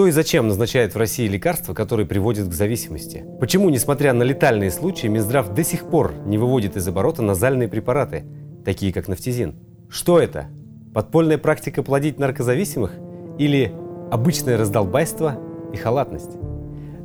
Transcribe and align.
Кто 0.00 0.06
и 0.06 0.12
зачем 0.12 0.48
назначает 0.48 0.94
в 0.94 0.96
России 0.96 1.28
лекарства, 1.28 1.74
которые 1.74 2.06
приводят 2.06 2.48
к 2.48 2.54
зависимости? 2.54 3.22
Почему, 3.38 3.68
несмотря 3.68 4.14
на 4.14 4.22
летальные 4.22 4.70
случаи, 4.70 5.08
Минздрав 5.08 5.52
до 5.52 5.62
сих 5.62 5.84
пор 5.90 6.14
не 6.24 6.38
выводит 6.38 6.74
из 6.74 6.88
оборота 6.88 7.20
назальные 7.20 7.68
препараты, 7.68 8.24
такие 8.64 8.94
как 8.94 9.08
нафтизин? 9.08 9.56
Что 9.90 10.18
это? 10.18 10.46
Подпольная 10.94 11.36
практика 11.36 11.82
плодить 11.82 12.18
наркозависимых 12.18 12.94
или 13.38 13.74
обычное 14.10 14.56
раздолбайство 14.56 15.38
и 15.70 15.76
халатность? 15.76 16.30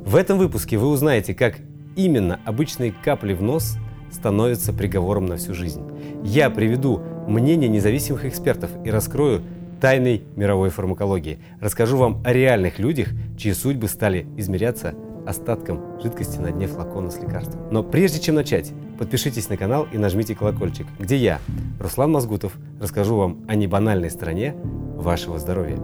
В 0.06 0.16
этом 0.16 0.38
выпуске 0.38 0.78
вы 0.78 0.88
узнаете, 0.88 1.34
как 1.34 1.58
именно 1.96 2.40
обычные 2.46 2.94
капли 3.04 3.34
в 3.34 3.42
нос 3.42 3.76
становятся 4.10 4.72
приговором 4.72 5.26
на 5.26 5.36
всю 5.36 5.52
жизнь. 5.52 5.82
Я 6.24 6.48
приведу 6.48 7.02
мнение 7.28 7.68
независимых 7.68 8.24
экспертов 8.24 8.70
и 8.86 8.90
раскрою 8.90 9.42
тайной 9.80 10.22
мировой 10.36 10.70
фармакологии. 10.70 11.38
Расскажу 11.60 11.96
вам 11.96 12.22
о 12.24 12.32
реальных 12.32 12.78
людях, 12.78 13.08
чьи 13.36 13.52
судьбы 13.52 13.88
стали 13.88 14.26
измеряться 14.36 14.94
остатком 15.26 16.00
жидкости 16.00 16.38
на 16.38 16.52
дне 16.52 16.66
флакона 16.66 17.10
с 17.10 17.18
лекарством. 17.20 17.68
Но 17.70 17.82
прежде 17.82 18.20
чем 18.20 18.36
начать, 18.36 18.72
подпишитесь 18.98 19.48
на 19.48 19.56
канал 19.56 19.86
и 19.92 19.98
нажмите 19.98 20.34
колокольчик, 20.34 20.86
где 20.98 21.16
я, 21.16 21.40
Руслан 21.80 22.12
Мазгутов, 22.12 22.52
расскажу 22.80 23.16
вам 23.16 23.44
о 23.48 23.54
небанальной 23.56 24.10
стороне 24.10 24.54
вашего 24.94 25.38
здоровья. 25.38 25.78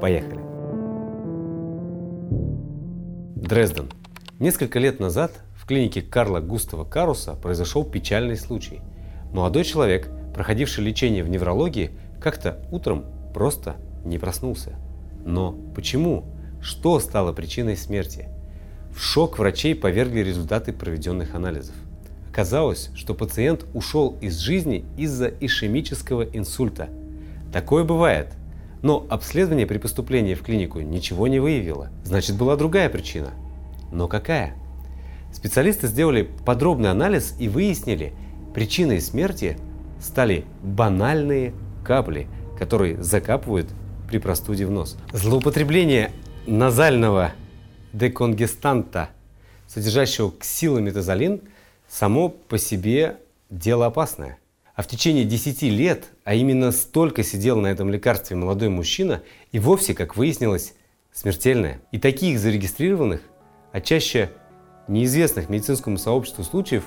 Поехали! 0.00 0.40
Дрезден. 3.36 3.90
Несколько 4.38 4.78
лет 4.78 5.00
назад 5.00 5.32
в 5.54 5.66
клинике 5.66 6.00
Карла 6.00 6.40
Густава 6.40 6.84
Каруса 6.84 7.34
произошел 7.34 7.84
печальный 7.84 8.36
случай. 8.36 8.80
Молодой 9.32 9.64
человек, 9.64 10.10
проходивший 10.34 10.84
лечение 10.84 11.22
в 11.22 11.28
неврологии, 11.28 11.90
как-то 12.22 12.58
утром 12.70 13.04
просто 13.34 13.76
не 14.04 14.18
проснулся. 14.18 14.72
Но 15.24 15.52
почему? 15.74 16.24
Что 16.60 17.00
стало 17.00 17.32
причиной 17.32 17.76
смерти? 17.76 18.28
В 18.94 19.00
шок 19.00 19.38
врачей 19.38 19.74
повергли 19.74 20.20
результаты 20.20 20.72
проведенных 20.72 21.34
анализов. 21.34 21.74
Оказалось, 22.30 22.90
что 22.94 23.14
пациент 23.14 23.66
ушел 23.74 24.16
из 24.20 24.38
жизни 24.38 24.84
из-за 24.96 25.28
ишемического 25.28 26.22
инсульта. 26.22 26.88
Такое 27.52 27.84
бывает. 27.84 28.32
Но 28.82 29.06
обследование 29.10 29.66
при 29.66 29.78
поступлении 29.78 30.34
в 30.34 30.42
клинику 30.42 30.80
ничего 30.80 31.28
не 31.28 31.40
выявило. 31.40 31.90
Значит, 32.04 32.36
была 32.36 32.56
другая 32.56 32.88
причина. 32.88 33.30
Но 33.92 34.08
какая? 34.08 34.54
Специалисты 35.32 35.86
сделали 35.86 36.28
подробный 36.44 36.90
анализ 36.90 37.34
и 37.38 37.48
выяснили, 37.48 38.12
причиной 38.54 39.00
смерти 39.00 39.56
стали 40.00 40.44
банальные 40.62 41.54
капли, 41.82 42.28
которые 42.58 43.02
закапывают 43.02 43.68
при 44.08 44.18
простуде 44.18 44.66
в 44.66 44.70
нос. 44.70 44.96
Злоупотребление 45.12 46.12
назального 46.46 47.32
деконгестанта, 47.92 49.10
содержащего 49.66 50.32
ксилометазолин, 50.32 51.40
само 51.88 52.28
по 52.28 52.58
себе 52.58 53.18
дело 53.50 53.86
опасное. 53.86 54.38
А 54.74 54.82
в 54.82 54.86
течение 54.86 55.24
10 55.24 55.62
лет, 55.62 56.06
а 56.24 56.34
именно 56.34 56.72
столько 56.72 57.22
сидел 57.22 57.60
на 57.60 57.66
этом 57.66 57.90
лекарстве 57.90 58.36
молодой 58.36 58.70
мужчина, 58.70 59.22
и 59.50 59.58
вовсе, 59.58 59.94
как 59.94 60.16
выяснилось, 60.16 60.74
смертельное. 61.12 61.80
И 61.92 61.98
таких 61.98 62.38
зарегистрированных, 62.38 63.20
а 63.72 63.80
чаще 63.80 64.30
неизвестных 64.88 65.50
медицинскому 65.50 65.98
сообществу 65.98 66.42
случаев 66.44 66.84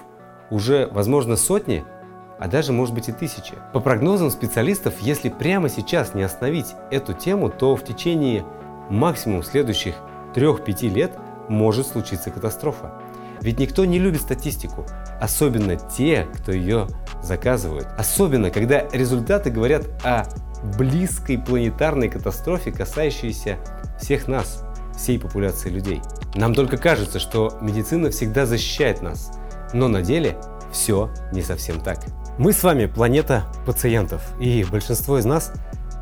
уже, 0.50 0.88
возможно, 0.88 1.36
сотни– 1.36 1.84
а 2.40 2.48
даже 2.48 2.74
может 2.74 2.94
быть 2.94 3.10
и 3.10 3.12
тысячи. 3.12 3.54
По 3.74 3.80
прогнозам 3.80 4.30
специалистов, 4.30 4.96
если 5.00 5.30
прямо 5.30 5.70
сейчас 5.70 6.14
не 6.14 6.24
остановить 6.24 6.76
эту 6.92 7.14
тему, 7.14 7.50
то 7.50 7.76
в 7.76 7.84
течение 7.84 8.46
максимум 8.90 9.44
следующих 9.44 9.96
3-5 10.36 10.90
лет 10.90 11.18
может 11.48 11.88
случиться 11.88 12.32
катастрофа. 12.32 12.94
Ведь 13.42 13.60
никто 13.60 13.86
не 13.86 14.00
любит 14.00 14.22
статистику, 14.22 14.86
особенно 15.20 15.76
те, 15.76 16.28
кто 16.36 16.52
ее 16.52 16.88
заказывают. 17.22 17.88
Особенно, 17.98 18.50
когда 18.50 18.88
результаты 18.92 19.50
говорят 19.50 19.84
о 20.04 20.26
близкой 20.78 21.38
планетарной 21.38 22.10
катастрофе, 22.10 22.72
касающейся 22.72 23.58
всех 24.00 24.28
нас, 24.28 24.64
всей 24.96 25.20
популяции 25.20 25.70
людей. 25.70 26.02
Нам 26.34 26.54
только 26.56 26.78
кажется, 26.78 27.20
что 27.20 27.58
медицина 27.62 28.10
всегда 28.10 28.46
защищает 28.46 29.02
нас, 29.02 29.32
но 29.74 29.88
на 29.88 30.02
деле 30.02 30.38
все 30.72 31.10
не 31.32 31.42
совсем 31.42 31.80
так. 31.80 32.00
Мы 32.38 32.52
с 32.52 32.64
вами 32.64 32.86
планета 32.86 33.46
пациентов, 33.66 34.22
и 34.42 34.66
большинство 34.70 35.18
из 35.18 35.24
нас 35.24 35.54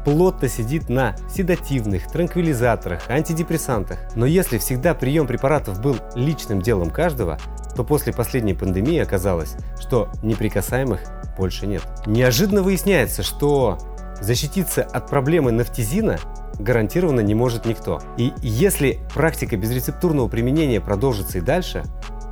плотно 0.03 0.47
сидит 0.47 0.89
на 0.89 1.16
седативных, 1.29 2.11
транквилизаторах, 2.11 3.07
антидепрессантах. 3.07 3.99
Но 4.16 4.25
если 4.25 4.57
всегда 4.57 4.95
прием 4.95 5.27
препаратов 5.27 5.79
был 5.79 5.95
личным 6.16 6.59
делом 6.59 6.89
каждого, 6.89 7.38
то 7.75 7.83
после 7.83 8.13
последней 8.13 8.55
пандемии 8.55 8.97
оказалось, 8.97 9.55
что 9.79 10.09
неприкасаемых 10.23 11.01
больше 11.38 11.67
нет. 11.67 11.83
Неожиданно 12.07 12.63
выясняется, 12.63 13.21
что 13.21 13.77
защититься 14.19 14.81
от 14.81 15.07
проблемы 15.07 15.51
нафтизина 15.51 16.17
гарантированно 16.57 17.19
не 17.19 17.35
может 17.35 17.67
никто. 17.67 18.01
И 18.17 18.33
если 18.41 19.01
практика 19.13 19.55
безрецептурного 19.55 20.27
применения 20.29 20.81
продолжится 20.81 21.38
и 21.38 21.41
дальше, 21.41 21.83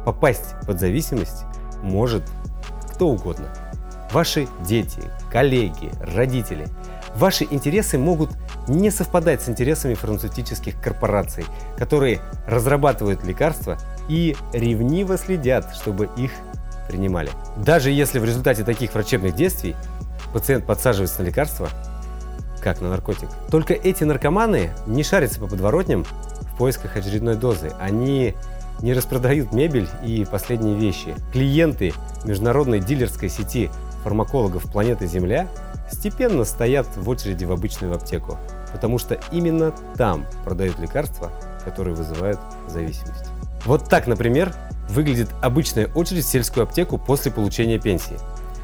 попасть 0.05 0.55
под 0.65 0.79
зависимость 0.79 1.43
может 1.83 2.23
кто 2.93 3.07
угодно 3.07 3.47
ваши 4.11 4.47
дети, 4.65 5.01
коллеги, 5.31 5.91
родители. 6.01 6.67
Ваши 7.15 7.45
интересы 7.49 7.97
могут 7.97 8.29
не 8.67 8.89
совпадать 8.89 9.41
с 9.41 9.49
интересами 9.49 9.95
фармацевтических 9.95 10.81
корпораций, 10.81 11.45
которые 11.77 12.21
разрабатывают 12.47 13.23
лекарства 13.23 13.77
и 14.07 14.35
ревниво 14.53 15.17
следят, 15.17 15.73
чтобы 15.75 16.09
их 16.17 16.31
принимали. 16.87 17.29
Даже 17.57 17.91
если 17.91 18.19
в 18.19 18.25
результате 18.25 18.63
таких 18.63 18.93
врачебных 18.93 19.35
действий 19.35 19.75
пациент 20.33 20.65
подсаживается 20.65 21.21
на 21.21 21.27
лекарство, 21.27 21.69
как 22.61 22.79
на 22.79 22.89
наркотик. 22.89 23.29
Только 23.49 23.73
эти 23.73 24.03
наркоманы 24.03 24.71
не 24.85 25.03
шарятся 25.03 25.39
по 25.39 25.47
подворотням 25.47 26.03
в 26.03 26.57
поисках 26.57 26.95
очередной 26.95 27.35
дозы. 27.35 27.71
Они 27.79 28.35
не 28.81 28.93
распродают 28.93 29.51
мебель 29.51 29.87
и 30.05 30.25
последние 30.29 30.75
вещи. 30.75 31.15
Клиенты 31.33 31.93
международной 32.23 32.79
дилерской 32.79 33.29
сети 33.29 33.69
фармакологов 34.03 34.71
планеты 34.71 35.07
Земля 35.07 35.47
степенно 35.91 36.45
стоят 36.45 36.87
в 36.95 37.07
очереди 37.09 37.45
в 37.45 37.51
обычную 37.51 37.93
аптеку, 37.93 38.37
потому 38.71 38.97
что 38.97 39.19
именно 39.31 39.73
там 39.95 40.25
продают 40.43 40.79
лекарства, 40.79 41.31
которые 41.63 41.95
вызывают 41.95 42.39
зависимость. 42.67 43.25
Вот 43.65 43.87
так, 43.89 44.07
например, 44.07 44.53
выглядит 44.89 45.29
обычная 45.41 45.87
очередь 45.93 46.25
в 46.25 46.29
сельскую 46.29 46.63
аптеку 46.63 46.97
после 46.97 47.31
получения 47.31 47.79
пенсии. 47.79 48.17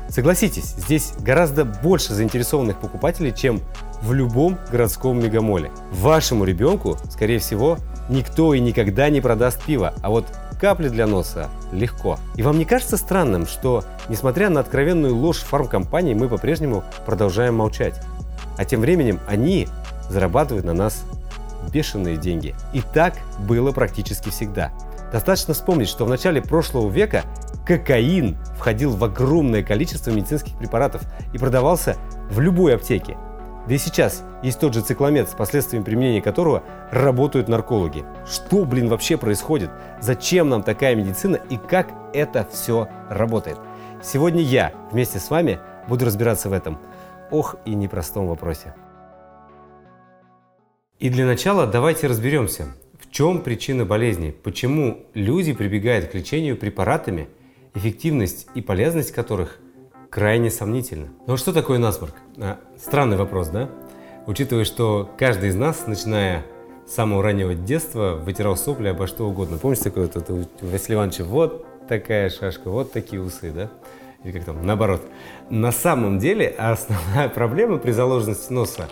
Согласитесь, 0.09 0.74
здесь 0.78 1.14
гораздо 1.20 1.66
больше 1.66 2.14
заинтересованных 2.14 2.80
покупателей, 2.80 3.34
чем 3.34 3.62
в 4.02 4.14
любом 4.14 4.58
городском 4.72 5.19
мегамоле. 5.19 5.72
Вашему 5.92 6.46
ребенку, 6.46 6.98
скорее 7.09 7.40
всего, 7.40 7.78
никто 8.09 8.54
и 8.54 8.59
никогда 8.59 9.09
не 9.09 9.19
продаст 9.19 9.62
пиво, 9.64 9.94
а 10.02 10.09
вот 10.09 10.25
капли 10.59 10.90
для 10.90 11.07
носа 11.07 11.50
легко. 11.72 12.18
И 12.35 12.41
вам 12.41 12.57
не 12.57 12.66
кажется 12.66 12.97
странным, 12.97 13.45
что, 13.45 13.84
несмотря 14.09 14.50
на 14.50 14.59
откровенную 14.59 15.16
ложь 15.16 15.40
фармкомпаний, 15.40 16.13
мы 16.13 16.28
по-прежнему 16.28 16.84
продолжаем 17.06 17.56
молчать? 17.56 18.01
А 18.57 18.66
тем 18.66 18.81
временем 18.81 19.19
они 19.28 19.68
зарабатывают 20.09 20.66
на 20.66 20.73
нас 20.73 21.03
бешеные 21.72 22.18
деньги. 22.18 22.56
И 22.73 22.81
так 22.81 23.16
было 23.40 23.72
практически 23.72 24.29
всегда. 24.29 24.72
Достаточно 25.12 25.53
вспомнить, 25.53 25.88
что 25.88 26.06
в 26.06 26.09
начале 26.09 26.41
прошлого 26.41 26.89
века 26.89 27.24
кокаин 27.66 28.38
входил 28.57 28.95
в 28.95 29.03
огромное 29.03 29.63
количество 29.63 30.12
медицинских 30.12 30.57
препаратов 30.57 31.01
и 31.34 31.38
продавался 31.38 31.95
в 32.29 32.39
любой 32.39 32.75
аптеке. 32.75 33.18
Да 33.68 33.76
и 33.76 33.78
сейчас 33.78 34.24
есть 34.44 34.62
тот 34.62 34.74
же 34.74 34.82
цикламет, 34.82 35.30
с 35.30 35.34
последствиями 35.34 35.84
применения 35.84 36.22
которого 36.22 36.64
работают 36.90 37.50
наркологи. 37.50 38.06
Что, 38.26 38.64
блин, 38.64 38.88
вообще 38.88 39.18
происходит? 39.18 39.69
Зачем 40.00 40.48
нам 40.48 40.64
такая 40.64 40.96
медицина 40.96 41.36
и 41.36 41.58
как 41.58 41.92
это 42.14 42.48
все 42.50 42.88
работает? 43.10 43.58
Сегодня 44.02 44.42
я 44.42 44.72
вместе 44.92 45.19
с 45.19 45.30
вами 45.30 45.60
буду 45.90 46.06
разбираться 46.06 46.48
в 46.48 46.54
этом. 46.54 46.80
Ох 47.30 47.58
и 47.66 47.75
непростом 47.75 48.28
вопросе. 48.28 48.74
И 51.00 51.10
для 51.10 51.25
начала 51.25 51.68
давайте 51.68 52.08
разберемся, 52.08 52.68
в 53.00 53.12
чем 53.12 53.42
причина 53.42 53.84
болезни, 53.86 54.31
почему 54.31 55.06
люди 55.13 55.52
прибегают 55.52 56.10
к 56.10 56.13
лечению 56.16 56.56
препаратами, 56.56 57.28
эффективность 57.74 58.48
и 58.56 58.62
полезность 58.62 59.12
которых 59.12 59.60
крайне 60.09 60.50
сомнительно. 60.50 61.09
Но 61.25 61.38
что 61.38 61.54
такое 61.54 61.80
насморк? 61.80 62.15
А, 62.38 62.59
странный 62.77 63.18
вопрос, 63.18 63.50
да? 63.50 63.69
Учитывая, 64.25 64.65
что 64.65 65.09
каждый 65.18 65.50
из 65.50 65.56
нас, 65.56 65.88
начиная 65.88 66.45
с 66.86 66.94
самого 66.94 67.24
раннего 67.24 67.54
детства, 67.54 68.19
вытирал 68.21 68.57
сопли 68.57 68.88
обо 68.88 69.07
что 69.07 69.27
угодно. 69.27 69.57
Помните 69.57 69.83
такое 69.83 70.06
вот 70.06 70.15
это 70.15 70.33
у? 70.33 71.25
Вот 71.25 71.88
такая 71.88 72.30
шашка, 72.30 72.69
вот 72.69 72.92
такие 72.92 73.21
усы, 73.21 73.51
да? 73.51 73.69
Или 74.24 74.31
как 74.31 74.45
там, 74.45 74.65
наоборот. 74.65 75.01
На 75.50 75.71
самом 75.71 76.19
деле 76.19 76.48
основная 76.57 77.30
проблема 77.30 77.77
при 77.77 77.92
заложенности 77.92 78.51
носа 78.51 78.89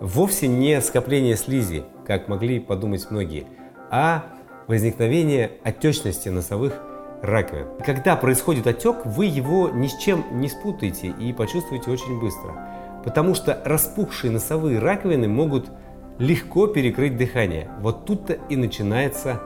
вовсе 0.00 0.48
не 0.48 0.80
скопление 0.80 1.36
слизи, 1.36 1.84
как 2.06 2.28
могли 2.28 2.60
подумать 2.60 3.10
многие, 3.10 3.46
а 3.90 4.26
возникновение 4.66 5.52
отечности 5.64 6.28
носовых 6.28 6.80
раковин. 7.22 7.66
Когда 7.84 8.16
происходит 8.16 8.66
отек, 8.66 9.04
вы 9.04 9.26
его 9.26 9.68
ни 9.68 9.86
с 9.86 9.96
чем 9.96 10.24
не 10.32 10.48
спутаете 10.48 11.08
и 11.08 11.32
почувствуете 11.32 11.90
очень 11.90 12.20
быстро. 12.20 12.56
Потому 13.04 13.34
что 13.34 13.60
распухшие 13.64 14.30
носовые 14.30 14.78
раковины 14.78 15.28
могут 15.28 15.70
легко 16.18 16.66
перекрыть 16.66 17.16
дыхание. 17.16 17.70
Вот 17.80 18.04
тут-то 18.04 18.34
и 18.48 18.56
начинается 18.56 19.40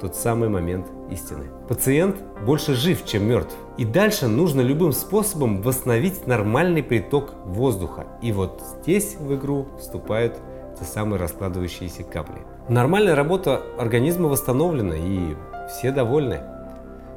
тот 0.00 0.14
самый 0.14 0.48
момент 0.48 0.86
истины. 1.10 1.44
Пациент 1.68 2.16
больше 2.44 2.74
жив, 2.74 3.04
чем 3.04 3.26
мертв. 3.26 3.54
И 3.78 3.84
дальше 3.84 4.28
нужно 4.28 4.60
любым 4.60 4.92
способом 4.92 5.62
восстановить 5.62 6.26
нормальный 6.26 6.82
приток 6.82 7.34
воздуха. 7.44 8.06
И 8.22 8.32
вот 8.32 8.62
здесь 8.82 9.16
в 9.18 9.34
игру 9.34 9.66
вступают 9.78 10.36
те 10.78 10.84
самые 10.84 11.18
раскладывающиеся 11.20 12.04
капли. 12.04 12.42
Нормальная 12.68 13.14
работа 13.14 13.62
организма 13.78 14.28
восстановлена 14.28 14.96
и 14.96 15.34
все 15.68 15.90
довольны. 15.90 16.40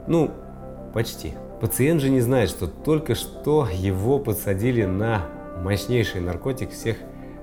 Ну, 0.08 0.32
почти. 0.94 1.34
Пациент 1.60 2.02
же 2.02 2.10
не 2.10 2.22
знает, 2.22 2.50
что 2.50 2.68
только 2.68 3.16
что 3.16 3.68
его 3.72 4.20
подсадили 4.20 4.86
на 4.86 5.26
мощнейший 5.64 6.22
наркотик 6.22 6.72
всех 6.72 6.98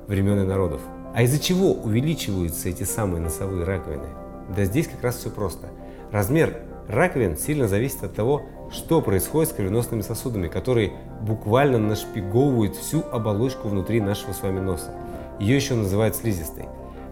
времен 0.06 0.40
и 0.40 0.46
народов. 0.46 0.81
А 1.14 1.22
из-за 1.22 1.38
чего 1.38 1.72
увеличиваются 1.72 2.69
эти 2.69 2.84
самые 2.84 3.20
носовые 3.20 3.64
раковины? 3.64 4.06
Да 4.55 4.64
здесь 4.64 4.88
как 4.88 5.02
раз 5.02 5.16
все 5.16 5.31
просто. 5.31 5.69
Размер 6.11 6.56
раковин 6.88 7.37
сильно 7.37 7.69
зависит 7.69 8.02
от 8.02 8.14
того, 8.14 8.43
что 8.70 9.00
происходит 9.00 9.50
с 9.50 9.55
кровеносными 9.55 10.02
сосудами, 10.02 10.49
которые 10.49 10.93
буквально 11.22 11.78
нашпиговывают 11.78 12.76
всю 12.76 13.02
оболочку 13.12 13.69
внутри 13.69 14.00
нашего 14.00 14.32
с 14.32 14.43
вами 14.43 14.61
носа. 14.61 14.93
Ее 15.38 15.56
еще 15.56 15.75
называют 15.75 16.16
слизистой. 16.16 16.66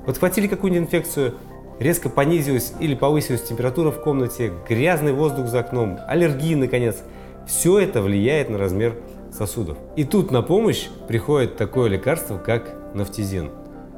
Подхватили 0.07 0.47
какую-нибудь 0.47 0.89
инфекцию, 0.89 1.35
резко 1.83 2.09
понизилась 2.09 2.73
или 2.81 2.95
повысилась 2.95 3.43
температура 3.43 3.91
в 3.91 4.01
комнате, 4.03 4.53
грязный 4.69 5.13
воздух 5.13 5.49
за 5.49 5.61
окном, 5.61 5.99
аллергии, 6.07 6.55
наконец. 6.55 7.03
Все 7.47 7.79
это 7.79 8.03
влияет 8.03 8.51
на 8.51 8.59
размер 8.59 8.97
сосудов. 9.33 9.79
И 9.97 10.05
тут 10.05 10.31
на 10.31 10.43
помощь 10.43 10.89
приходит 11.09 11.57
такое 11.57 11.89
лекарство, 11.89 12.39
как 12.39 12.75
нафтизин. 12.95 13.51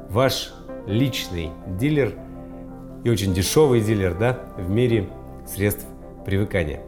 Ваш 0.09 0.53
личный 0.87 1.51
дилер 1.79 2.13
и 3.03 3.09
очень 3.09 3.33
дешевый 3.33 3.81
дилер 3.81 4.15
да, 4.15 4.39
в 4.57 4.69
мире 4.69 5.09
средств 5.45 5.85
привыкания. 6.25 6.81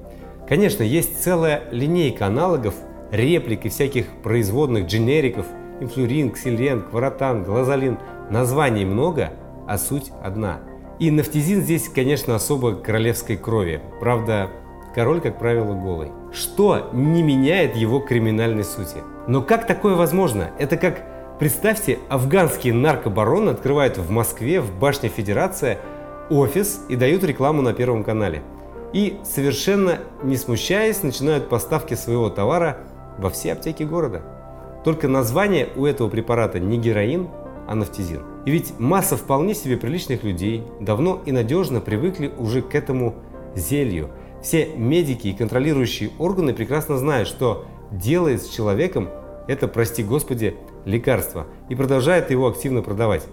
Конечно, 0.47 0.81
есть 0.81 1.21
целая 1.21 1.63
линейка 1.71 2.25
аналогов, 2.25 2.73
реплик 3.11 3.65
и 3.65 3.69
всяких 3.69 4.07
производных 4.23 4.87
дженериков, 4.87 5.45
инфлюрин, 5.79 6.31
ксилен, 6.31 6.81
кваратан, 6.81 7.43
глазолин. 7.43 7.99
Названий 8.29 8.85
много, 8.85 9.31
а 9.67 9.77
суть 9.77 10.11
одна. 10.23 10.59
И 10.99 11.11
нафтизин 11.11 11.61
здесь, 11.61 11.89
конечно, 11.89 12.35
особо 12.35 12.73
королевской 12.73 13.37
крови. 13.37 13.81
Правда, 13.99 14.49
король, 14.95 15.21
как 15.21 15.37
правило, 15.37 15.73
голый. 15.75 16.11
Что 16.33 16.89
не 16.91 17.21
меняет 17.21 17.75
его 17.75 17.99
криминальной 17.99 18.63
сути. 18.63 18.97
Но 19.27 19.43
как 19.43 19.67
такое 19.67 19.95
возможно? 19.95 20.49
Это 20.57 20.75
как, 20.75 21.37
представьте, 21.37 21.99
афганские 22.09 22.73
наркобароны 22.73 23.51
открывают 23.51 23.97
в 23.97 24.09
Москве, 24.09 24.59
в 24.59 24.79
башне 24.79 25.09
Федерация, 25.09 25.77
офис 26.31 26.81
и 26.89 26.95
дают 26.95 27.23
рекламу 27.23 27.61
на 27.61 27.73
Первом 27.73 28.03
канале. 28.03 28.41
И, 28.91 29.19
совершенно 29.23 29.99
не 30.23 30.35
смущаясь, 30.35 31.03
начинают 31.03 31.47
поставки 31.47 31.93
своего 31.93 32.29
товара 32.31 32.79
во 33.19 33.29
все 33.29 33.53
аптеки 33.53 33.83
города. 33.83 34.23
Только 34.83 35.07
название 35.07 35.69
у 35.75 35.85
этого 35.85 36.09
препарата 36.09 36.59
не 36.59 36.77
героин, 36.77 37.27
а 37.67 37.75
нафтизин. 37.75 38.36
И 38.47 38.49
ведь 38.49 38.79
масса 38.79 39.17
вполне 39.17 39.53
себе 39.53 39.75
приличных 39.75 40.23
людей 40.23 40.63
давно 40.79 41.21
и 41.25 41.33
надежно 41.33 41.81
привыкли 41.81 42.31
уже 42.37 42.61
к 42.61 42.75
этому 42.75 43.15
зелью. 43.55 44.09
Все 44.41 44.67
медики 44.73 45.27
и 45.27 45.33
контролирующие 45.33 46.11
органы 46.17 46.53
прекрасно 46.53 46.97
знают, 46.97 47.27
что 47.27 47.65
делает 47.91 48.41
с 48.41 48.47
человеком 48.47 49.09
это, 49.49 49.67
прости 49.67 50.01
господи, 50.01 50.55
лекарство 50.85 51.47
и 51.67 51.75
продолжает 51.75 52.31
его 52.31 52.47
активно 52.47 52.81
продавать. 52.81 53.25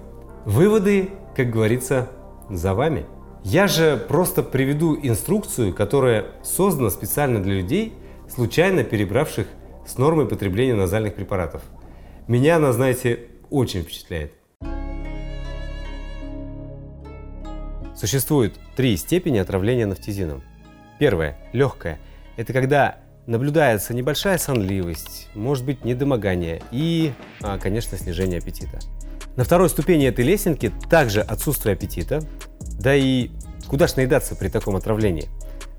Выводы, 0.46 1.10
как 1.36 1.48
говорится, 1.48 2.10
за 2.50 2.74
вами. 2.74 3.06
Я 3.44 3.68
же 3.68 4.04
просто 4.08 4.42
приведу 4.42 4.98
инструкцию, 5.00 5.72
которая 5.72 6.26
создана 6.42 6.90
специально 6.90 7.40
для 7.40 7.54
людей, 7.54 7.92
случайно 8.28 8.82
перебравших 8.82 9.46
с 9.86 9.96
нормой 9.96 10.26
потребления 10.26 10.74
назальных 10.74 11.14
препаратов. 11.14 11.62
Меня 12.26 12.56
она, 12.56 12.72
знаете, 12.72 13.20
очень 13.48 13.82
впечатляет. 13.82 14.32
Существует 18.04 18.52
три 18.76 18.98
степени 18.98 19.38
отравления 19.38 19.86
нафтизином. 19.86 20.42
Первое– 20.98 21.38
легкое. 21.54 21.98
Это 22.36 22.52
когда 22.52 22.96
наблюдается 23.24 23.94
небольшая 23.94 24.36
сонливость, 24.36 25.28
может 25.32 25.64
быть 25.64 25.86
недомогание 25.86 26.60
и, 26.70 27.14
а, 27.40 27.56
конечно, 27.56 27.96
снижение 27.96 28.40
аппетита. 28.40 28.78
На 29.36 29.44
второй 29.44 29.70
ступени 29.70 30.06
этой 30.06 30.22
лесенки 30.22 30.70
также 30.90 31.22
отсутствие 31.22 31.72
аппетита, 31.72 32.20
да 32.78 32.94
и 32.94 33.30
куда 33.68 33.86
ж 33.86 33.96
наедаться 33.96 34.36
при 34.36 34.48
таком 34.50 34.76
отравлении. 34.76 35.30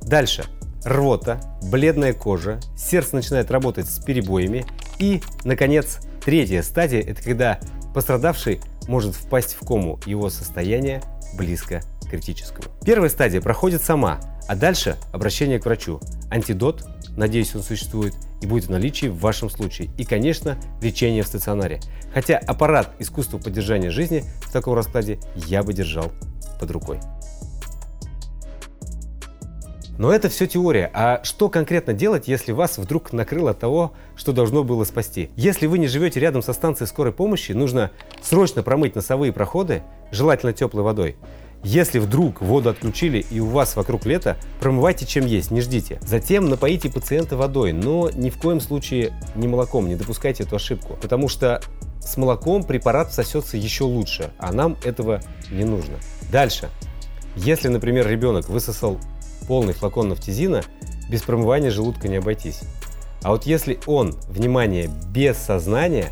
Дальше. 0.01 0.45
Рвота, 0.83 1.39
бледная 1.69 2.13
кожа, 2.13 2.59
сердце 2.75 3.17
начинает 3.17 3.51
работать 3.51 3.87
с 3.87 4.03
перебоями 4.03 4.65
и, 4.97 5.21
наконец, 5.43 5.99
третья 6.25 6.63
стадия– 6.63 7.01
это 7.07 7.21
когда 7.21 7.59
пострадавший 7.93 8.61
может 8.87 9.13
впасть 9.13 9.53
в 9.53 9.63
кому, 9.63 9.99
его 10.07 10.31
состояние 10.31 11.03
близко 11.37 11.83
к 12.15 12.21
критическому. 12.21 12.67
Первая 12.85 13.09
стадия 13.09 13.41
проходит 13.41 13.81
сама, 13.81 14.19
а 14.47 14.55
дальше 14.55 14.97
обращение 15.11 15.59
к 15.59 15.65
врачу. 15.65 15.99
Антидот, 16.29 16.85
надеюсь, 17.17 17.55
он 17.55 17.63
существует 17.63 18.13
и 18.41 18.47
будет 18.47 18.65
в 18.65 18.69
наличии 18.69 19.07
в 19.07 19.19
вашем 19.19 19.49
случае. 19.49 19.89
И, 19.97 20.05
конечно, 20.05 20.57
лечение 20.81 21.23
в 21.23 21.27
стационаре. 21.27 21.79
Хотя 22.13 22.37
аппарат 22.37 22.93
искусства 22.99 23.37
поддержания 23.37 23.91
жизни 23.91 24.23
в 24.41 24.51
таком 24.51 24.75
раскладе 24.75 25.19
я 25.35 25.63
бы 25.63 25.73
держал 25.73 26.11
под 26.59 26.71
рукой. 26.71 26.99
Но 29.97 30.11
это 30.11 30.27
все 30.27 30.45
теория. 30.45 30.91
А 30.93 31.21
что 31.23 31.49
конкретно 31.49 31.93
делать, 31.93 32.27
если 32.27 32.51
вас 32.51 32.77
вдруг 32.77 33.13
накрыло 33.13 33.53
того, 33.53 33.93
что 34.15 34.33
должно 34.33 34.63
было 34.63 34.83
спасти? 34.83 35.29
Если 35.37 35.67
вы 35.67 35.77
не 35.77 35.87
живете 35.87 36.19
рядом 36.19 36.41
со 36.41 36.51
станцией 36.53 36.87
скорой 36.87 37.13
помощи, 37.13 37.53
нужно 37.53 37.91
срочно 38.21 38.61
промыть 38.61 38.95
носовые 38.95 39.31
проходы, 39.31 39.83
желательно 40.11 40.51
теплой 40.51 40.83
водой. 40.83 41.15
Если 41.65 41.97
вдруг 41.97 42.41
воду 42.41 42.69
отключили 42.69 43.25
и 43.31 43.39
у 43.39 43.47
вас 43.47 43.75
вокруг 43.75 44.05
лето, 44.05 44.37
промывайте 44.59 45.07
чем 45.07 45.25
есть, 45.25 45.49
не 45.49 45.61
ждите. 45.61 45.97
Затем 46.05 46.47
напоите 46.47 46.91
пациента 46.91 47.37
водой, 47.37 47.73
но 47.73 48.11
ни 48.11 48.29
в 48.29 48.37
коем 48.37 48.59
случае 48.61 49.19
не 49.33 49.47
молоком, 49.47 49.87
не 49.87 49.95
допускайте 49.95 50.43
эту 50.43 50.57
ошибку, 50.57 50.95
потому 51.01 51.27
что 51.27 51.63
с 51.99 52.17
молоком 52.17 52.63
препарат 52.63 53.09
всосется 53.09 53.57
еще 53.57 53.83
лучше, 53.83 54.31
а 54.37 54.53
нам 54.53 54.77
этого 54.83 55.21
не 55.49 55.63
нужно. 55.63 55.95
Дальше. 56.31 56.69
Если, 57.35 57.67
например, 57.67 58.07
ребенок 58.07 58.47
высосал 58.47 58.99
полный 59.47 59.73
флакон 59.73 60.09
нафтизина, 60.09 60.61
без 61.09 61.23
промывания 61.23 61.71
желудка 61.71 62.07
не 62.07 62.17
обойтись. 62.17 62.59
А 63.23 63.31
вот 63.31 63.47
если 63.47 63.79
он, 63.87 64.13
внимание, 64.29 64.91
без 65.09 65.35
сознания, 65.37 66.11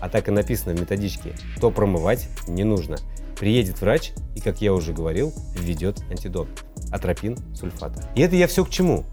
а 0.00 0.08
так 0.08 0.28
и 0.28 0.30
написано 0.30 0.74
в 0.74 0.80
методичке, 0.80 1.34
то 1.60 1.70
промывать 1.70 2.28
не 2.48 2.64
нужно. 2.64 2.96
Приедет 3.40 3.80
врач 3.80 4.12
и, 4.36 4.40
как 4.40 4.60
я 4.60 4.74
уже 4.74 4.92
говорил, 4.92 5.32
введет 5.56 6.02
антидот– 6.10 6.46
атропин 6.92 7.38
сульфата. 7.54 8.06
И 8.14 8.20
это 8.20 8.36
я 8.36 8.46
все 8.46 8.66
к 8.66 8.70
чему? 8.70 9.06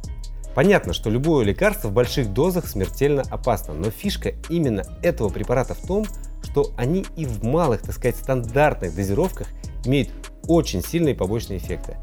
Понятно, 0.54 0.92
что 0.92 1.10
любое 1.10 1.46
лекарство 1.46 1.88
в 1.88 1.94
больших 1.94 2.34
дозах 2.34 2.68
смертельно 2.68 3.24
опасно, 3.30 3.74
но 3.74 3.90
фишка 3.90 4.34
именно 4.50 4.84
этого 5.02 5.30
препарата 5.30 5.76
в 5.76 5.88
том, 5.88 6.06
что 6.44 6.72
они 6.76 7.06
и 7.16 7.26
в 7.26 7.44
малых, 7.46 7.84
так 7.84 7.94
сказать, 7.94 8.18
стандартных 8.18 8.94
дозировках 8.94 9.48
имеют 9.86 10.10
очень 10.46 10.84
сильные 10.84 11.16
побочные 11.16 11.60
эффекты. 11.60 11.96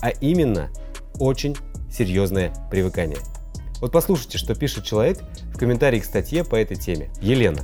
А 0.00 0.08
именно 0.08 0.70
очень 1.20 1.56
серьезное 1.92 2.52
привыкание. 2.72 3.18
Вот 3.80 3.92
послушайте, 3.92 4.38
что 4.38 4.56
пишет 4.56 4.84
человек 4.84 5.20
в 5.54 5.58
комментарии 5.58 6.00
к 6.00 6.04
статье 6.04 6.42
по 6.42 6.56
этой 6.56 6.76
теме. 6.76 7.10
Елена. 7.20 7.62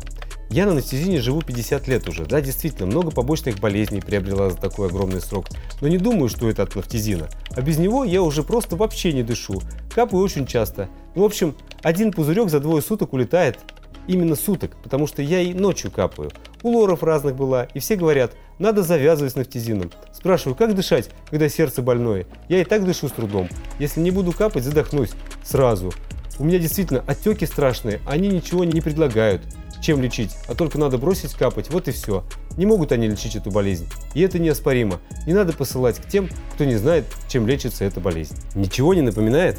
Я 0.50 0.66
на 0.66 0.72
анестезине 0.72 1.20
живу 1.20 1.42
50 1.42 1.88
лет 1.88 2.08
уже. 2.08 2.26
Да, 2.26 2.40
действительно, 2.40 2.86
много 2.86 3.10
побочных 3.10 3.58
болезней 3.58 4.00
приобрела 4.00 4.50
за 4.50 4.56
такой 4.56 4.88
огромный 4.88 5.20
срок. 5.20 5.46
Но 5.80 5.88
не 5.88 5.98
думаю, 5.98 6.28
что 6.28 6.48
это 6.48 6.62
от 6.62 6.76
нафтизина. 6.76 7.28
А 7.50 7.60
без 7.60 7.78
него 7.78 8.04
я 8.04 8.22
уже 8.22 8.42
просто 8.42 8.76
вообще 8.76 9.12
не 9.12 9.22
дышу. 9.22 9.60
Капаю 9.94 10.22
очень 10.22 10.46
часто. 10.46 10.88
Ну, 11.14 11.22
в 11.22 11.24
общем, 11.24 11.54
один 11.82 12.12
пузырек 12.12 12.50
за 12.50 12.60
двое 12.60 12.82
суток 12.82 13.12
улетает. 13.12 13.58
Именно 14.06 14.36
суток, 14.36 14.76
потому 14.82 15.06
что 15.06 15.22
я 15.22 15.40
и 15.40 15.54
ночью 15.54 15.90
капаю. 15.90 16.30
У 16.62 16.70
лоров 16.70 17.02
разных 17.02 17.36
была, 17.36 17.64
и 17.64 17.78
все 17.78 17.96
говорят, 17.96 18.32
надо 18.58 18.82
завязывать 18.82 19.32
с 19.32 19.36
нафтизином. 19.36 19.90
Спрашиваю, 20.12 20.54
как 20.54 20.74
дышать, 20.74 21.10
когда 21.30 21.48
сердце 21.48 21.82
больное? 21.82 22.26
Я 22.48 22.60
и 22.60 22.64
так 22.64 22.84
дышу 22.84 23.08
с 23.08 23.12
трудом. 23.12 23.48
Если 23.78 24.00
не 24.00 24.10
буду 24.10 24.32
капать, 24.32 24.64
задохнусь. 24.64 25.12
Сразу. 25.42 25.92
У 26.38 26.44
меня 26.44 26.58
действительно 26.58 27.02
отеки 27.06 27.46
страшные, 27.46 28.00
они 28.06 28.28
ничего 28.28 28.64
не 28.64 28.80
предлагают. 28.80 29.42
Чем 29.84 30.00
лечить, 30.00 30.36
а 30.48 30.54
только 30.54 30.78
надо 30.78 30.96
бросить 30.98 31.34
капать, 31.34 31.70
вот 31.70 31.88
и 31.88 31.92
все. 31.92 32.24
Не 32.56 32.64
могут 32.64 32.90
они 32.90 33.06
лечить 33.06 33.36
эту 33.36 33.50
болезнь. 33.50 33.86
И 34.14 34.22
это 34.22 34.38
неоспоримо. 34.38 34.98
Не 35.26 35.34
надо 35.34 35.52
посылать 35.52 35.98
к 35.98 36.08
тем, 36.08 36.28
кто 36.54 36.64
не 36.64 36.76
знает, 36.76 37.04
чем 37.28 37.46
лечится 37.46 37.84
эта 37.84 38.00
болезнь. 38.00 38.36
Ничего 38.54 38.94
не 38.94 39.02
напоминает? 39.02 39.58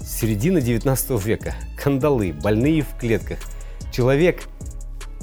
Середина 0.00 0.60
19 0.60 1.24
века. 1.24 1.54
Кандалы, 1.76 2.32
больные 2.32 2.82
в 2.82 2.96
клетках. 2.98 3.38
Человек 3.92 4.44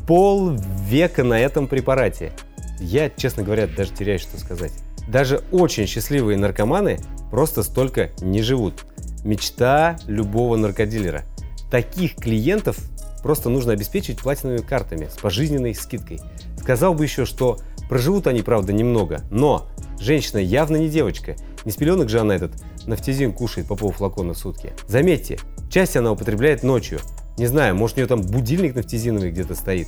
полвека 0.05 1.23
на 1.23 1.39
этом 1.39 1.67
препарате. 1.67 2.33
Я, 2.79 3.09
честно 3.09 3.43
говоря, 3.43 3.67
даже 3.67 3.91
теряюсь, 3.91 4.21
что 4.21 4.37
сказать. 4.37 4.73
Даже 5.07 5.43
очень 5.51 5.87
счастливые 5.87 6.37
наркоманы 6.37 6.99
просто 7.29 7.63
столько 7.63 8.09
не 8.19 8.41
живут. 8.41 8.85
Мечта 9.23 9.97
любого 10.07 10.57
наркодилера. 10.57 11.23
Таких 11.69 12.15
клиентов 12.15 12.77
просто 13.21 13.49
нужно 13.49 13.73
обеспечить 13.73 14.19
платиновыми 14.19 14.61
картами 14.61 15.07
с 15.07 15.17
пожизненной 15.17 15.75
скидкой. 15.75 16.21
Сказал 16.59 16.93
бы 16.93 17.03
еще, 17.03 17.25
что 17.25 17.57
проживут 17.89 18.27
они, 18.27 18.41
правда, 18.41 18.73
немного, 18.73 19.21
но 19.31 19.67
женщина 19.99 20.39
явно 20.39 20.77
не 20.77 20.89
девочка. 20.89 21.35
Не 21.65 21.71
с 21.71 21.75
пеленок 21.75 22.09
же 22.09 22.19
она 22.19 22.35
этот 22.35 22.53
нафтизин 22.85 23.33
кушает 23.33 23.67
по 23.67 23.75
полфлакона 23.75 24.33
в 24.33 24.37
сутки. 24.37 24.73
Заметьте, 24.87 25.39
часть 25.69 25.95
она 25.95 26.11
употребляет 26.11 26.63
ночью. 26.63 26.99
Не 27.37 27.47
знаю, 27.47 27.75
может 27.75 27.97
у 27.97 27.99
нее 27.99 28.07
там 28.07 28.21
будильник 28.21 28.75
нафтизиновый 28.75 29.31
где-то 29.31 29.55
стоит. 29.55 29.87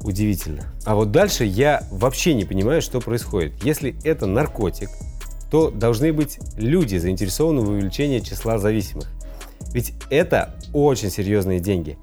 Удивительно. 0.00 0.64
А 0.84 0.94
вот 0.94 1.12
дальше 1.12 1.44
я 1.44 1.82
вообще 1.90 2.34
не 2.34 2.44
понимаю, 2.44 2.82
что 2.82 3.00
происходит. 3.00 3.64
Если 3.64 3.96
это 4.04 4.26
наркотик, 4.26 4.90
то 5.50 5.70
должны 5.70 6.12
быть 6.12 6.38
люди, 6.56 6.96
заинтересованы 6.96 7.62
в 7.62 7.70
увеличении 7.70 8.18
числа 8.18 8.58
зависимых. 8.58 9.08
Ведь 9.74 9.92
это 10.08 10.54
очень 10.72 11.10
серьезные 11.10 11.60
деньги. 11.60 11.98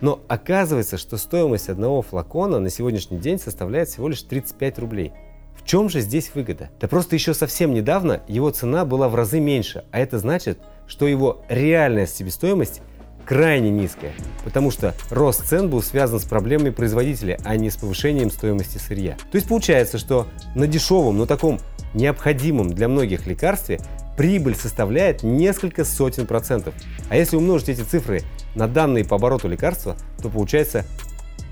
Но 0.00 0.20
оказывается, 0.28 0.98
что 0.98 1.16
стоимость 1.16 1.70
одного 1.70 2.02
флакона 2.02 2.60
на 2.60 2.68
сегодняшний 2.68 3.18
день 3.18 3.40
составляет 3.40 3.88
всего 3.88 4.08
лишь 4.08 4.22
35 4.22 4.78
рублей. 4.78 5.12
В 5.56 5.66
чем 5.66 5.88
же 5.88 6.00
здесь 6.00 6.30
выгода? 6.34 6.68
Да 6.78 6.86
просто 6.86 7.16
еще 7.16 7.32
совсем 7.32 7.72
недавно 7.72 8.22
его 8.28 8.50
цена 8.50 8.84
была 8.84 9.08
в 9.08 9.14
разы 9.14 9.40
меньше, 9.40 9.84
а 9.90 9.98
это 9.98 10.18
значит, 10.18 10.58
что 10.86 11.06
его 11.06 11.42
реальная 11.48 12.06
себестоимость 12.06 12.82
крайне 13.24 13.70
низкая, 13.70 14.12
потому 14.44 14.70
что 14.70 14.94
рост 15.08 15.46
цен 15.46 15.70
был 15.70 15.82
связан 15.82 16.20
с 16.20 16.24
проблемой 16.24 16.72
производителя, 16.72 17.38
а 17.42 17.56
не 17.56 17.70
с 17.70 17.76
повышением 17.76 18.30
стоимости 18.30 18.76
сырья. 18.76 19.16
То 19.32 19.36
есть 19.36 19.48
получается, 19.48 19.96
что 19.96 20.26
на 20.54 20.66
дешевом, 20.66 21.16
но 21.16 21.24
таком 21.24 21.58
необходимом 21.94 22.74
для 22.74 22.88
многих 22.88 23.26
лекарстве 23.26 23.80
прибыль 24.16 24.54
составляет 24.54 25.22
несколько 25.22 25.84
сотен 25.84 26.26
процентов. 26.26 26.74
А 27.08 27.16
если 27.16 27.36
умножить 27.36 27.68
эти 27.68 27.82
цифры 27.82 28.22
на 28.54 28.68
данные 28.68 29.04
по 29.04 29.16
обороту 29.16 29.48
лекарства, 29.48 29.96
то 30.22 30.28
получается 30.28 30.84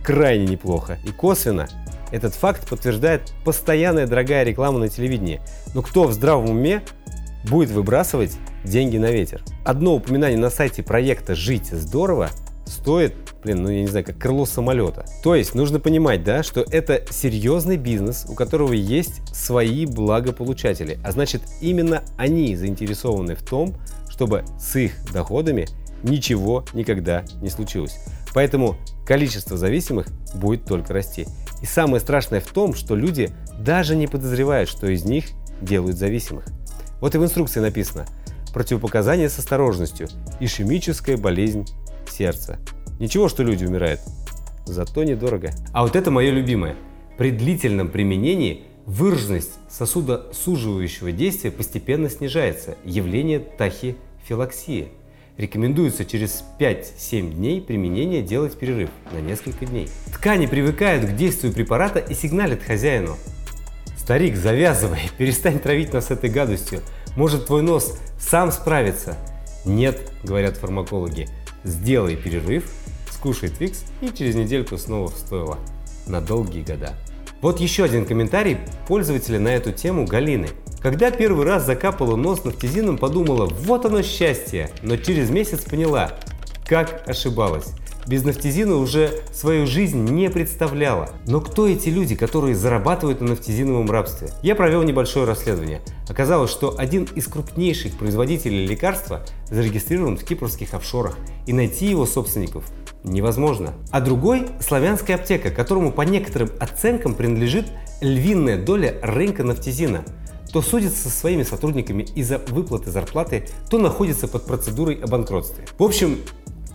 крайне 0.04 0.47
неплохо. 0.47 0.99
И 1.04 1.11
косвенно 1.11 1.69
этот 2.11 2.35
факт 2.35 2.69
подтверждает 2.69 3.33
постоянная 3.45 4.07
дорогая 4.07 4.45
реклама 4.45 4.78
на 4.78 4.88
телевидении. 4.88 5.40
Но 5.75 5.83
кто 5.83 6.04
в 6.04 6.12
здравом 6.12 6.50
уме 6.50 6.83
будет 7.45 7.71
выбрасывать 7.71 8.37
деньги 8.64 8.99
на 8.99 9.11
ветер? 9.11 9.42
Одно 9.64 9.95
упоминание 9.95 10.38
на 10.38 10.50
сайте 10.50 10.83
проекта 10.83 11.35
«Жить 11.35 11.69
здорово» 11.73 12.31
стоит, 12.66 13.14
блин, 13.43 13.63
ну 13.63 13.71
я 13.71 13.83
не 13.83 13.89
знаю, 13.89 14.05
как 14.05 14.19
крыло 14.19 14.47
самолета. 14.47 15.05
То 15.23 15.35
есть 15.35 15.55
нужно 15.55 15.81
понимать, 15.81 16.25
да, 16.25 16.43
что 16.43 16.65
это 16.71 17.03
серьезный 17.11 17.77
бизнес, 17.77 18.27
у 18.29 18.35
которого 18.35 18.73
есть 18.73 19.23
свои 19.35 19.87
благополучатели. 19.87 20.99
А 21.05 21.13
значит, 21.13 21.43
именно 21.61 22.03
они 22.17 22.55
заинтересованы 22.57 23.35
в 23.35 23.43
том, 23.43 23.75
чтобы 24.09 24.45
с 24.59 24.77
их 24.77 24.93
доходами 25.13 25.67
ничего 26.03 26.65
никогда 26.75 27.25
не 27.41 27.51
случилось. 27.51 27.99
Поэтому 28.35 28.77
количество 29.07 29.57
зависимых 29.57 30.07
будет 30.35 30.65
только 30.65 30.93
расти. 30.93 31.27
И 31.61 31.67
самое 31.67 32.01
страшное 32.01 32.41
в 32.41 32.47
том, 32.47 32.75
что 32.75 32.97
люди 32.97 33.31
даже 33.59 33.95
не 33.95 34.07
подозревают, 34.07 34.69
что 34.69 34.87
из 34.89 35.05
них 35.05 35.27
делают 35.61 35.97
зависимых. 35.97 36.45
Вот 37.01 37.15
и 37.15 37.19
в 37.19 37.25
инструкции 37.25 37.61
написано 37.61 38.07
«Противопоказания 38.53 39.29
с 39.29 39.39
осторожностью. 39.39 40.09
Ишемическая 40.41 41.17
болезнь 41.17 41.67
сердца». 42.09 42.59
Ничего, 43.02 43.28
что 43.28 43.42
люди 43.42 43.64
умирают. 43.64 44.00
Зато 44.64 45.02
недорого. 45.02 45.50
А 45.73 45.82
вот 45.82 45.97
это 45.97 46.12
мое 46.12 46.30
любимое. 46.30 46.76
При 47.18 47.32
длительном 47.32 47.88
применении 47.88 48.62
выраженность 48.87 49.59
сосудосуживающего 49.68 51.11
действия 51.11 51.50
постепенно 51.50 52.09
снижается. 52.09 52.76
Явление 52.85 53.40
тахифилаксии– 53.40 54.88
Рекомендуется 55.38 56.04
через 56.04 56.44
5-7 56.61 57.32
дней 57.32 57.61
применения 57.61 58.23
делать 58.23 58.56
перерыв 58.56 58.90
на 59.12 59.18
несколько 59.18 59.64
дней. 59.64 59.88
Ткани 60.12 60.47
привыкают 60.47 61.06
к 61.06 61.16
действию 61.16 61.54
препарата 61.54 61.99
и 61.99 62.14
сигналят 62.14 62.62
хозяину. 62.62 63.16
Старик, 63.97 64.37
завязывай, 64.37 65.00
перестань 65.18 65.59
травить 65.59 65.92
нас 65.92 66.11
этой 66.11 66.30
гадостью. 66.30 66.82
Может 67.16 67.47
твой 67.47 67.62
нос 67.62 67.99
сам 68.21 68.52
справится? 68.52 69.16
Нет, 69.64 70.12
говорят 70.23 70.59
фармакологи. 70.59 71.28
Сделай 71.64 72.14
перерыв, 72.16 72.64
скушай 73.23 73.50
твикс 73.50 73.85
и 74.00 74.11
через 74.12 74.35
недельку 74.35 74.76
снова 74.76 75.09
в 75.09 75.17
стойло. 75.17 75.57
На 76.09 76.21
долгие 76.21 76.62
года. 76.62 76.95
Вот 77.41 77.61
еще 77.61 77.85
один 77.85 78.05
комментарий 78.05 78.59
пользователя 78.88 79.38
на 79.38 79.49
эту 79.55 79.71
тему 79.71 80.07
Галины. 80.07 80.49
Когда 80.81 81.12
первый 81.12 81.47
раз 81.47 81.64
закапала 81.64 82.17
нос 82.17 82.43
нафтизином, 82.43 82.99
подумала, 82.99 83.47
вот 83.47 83.87
оно 83.87 84.02
счастье, 84.02 84.71
но 84.83 84.97
через 84.97 85.31
месяц 85.31 85.61
поняла, 85.61 86.19
как 86.67 87.09
ошибалась. 87.09 87.69
Без 88.09 88.25
нафтизина 88.25 88.75
уже 88.75 89.23
свою 89.33 89.69
жизнь 89.69 90.02
не 90.02 90.29
представляла. 90.29 91.11
Но 91.25 91.41
кто 91.41 91.69
эти 91.69 91.91
люди, 91.91 92.17
которые 92.17 92.57
зарабатывают 92.57 93.21
на 93.21 93.29
нафтизиновом 93.29 93.88
рабстве? 93.88 94.31
Я 94.43 94.57
провел 94.57 94.83
небольшое 94.83 95.26
расследование. 95.26 95.81
Оказалось, 96.09 96.50
что 96.50 96.75
один 96.76 97.05
из 97.14 97.29
крупнейших 97.29 97.97
производителей 97.97 98.67
лекарства 98.67 99.25
зарегистрирован 99.49 100.17
в 100.17 100.25
кипрских 100.25 100.75
офшорах, 100.75 101.17
и 101.47 101.52
найти 101.52 101.87
его 101.87 102.05
собственников 102.05 102.64
невозможно. 103.04 103.75
А 103.90 104.00
другой– 104.00 104.49
славянская 104.61 105.16
аптека, 105.16 105.50
которому 105.50 105.92
по 105.92 106.02
некоторым 106.02 106.50
оценкам 106.61 107.14
принадлежит 107.14 107.66
львиная 108.00 108.62
доля 108.62 108.97
рынка 109.02 109.44
нафтизина– 109.44 110.04
то 110.52 110.61
судится 110.61 111.09
со 111.09 111.11
своими 111.11 111.42
сотрудниками 111.42 112.02
из-за 112.14 112.38
выплаты 112.38 112.90
зарплаты, 112.90 113.49
то 113.71 113.78
находится 113.78 114.28
под 114.28 114.47
процедурой 114.47 114.97
о 114.97 115.06
банкротстве. 115.06 115.64
В 115.78 115.82
общем, 115.82 116.18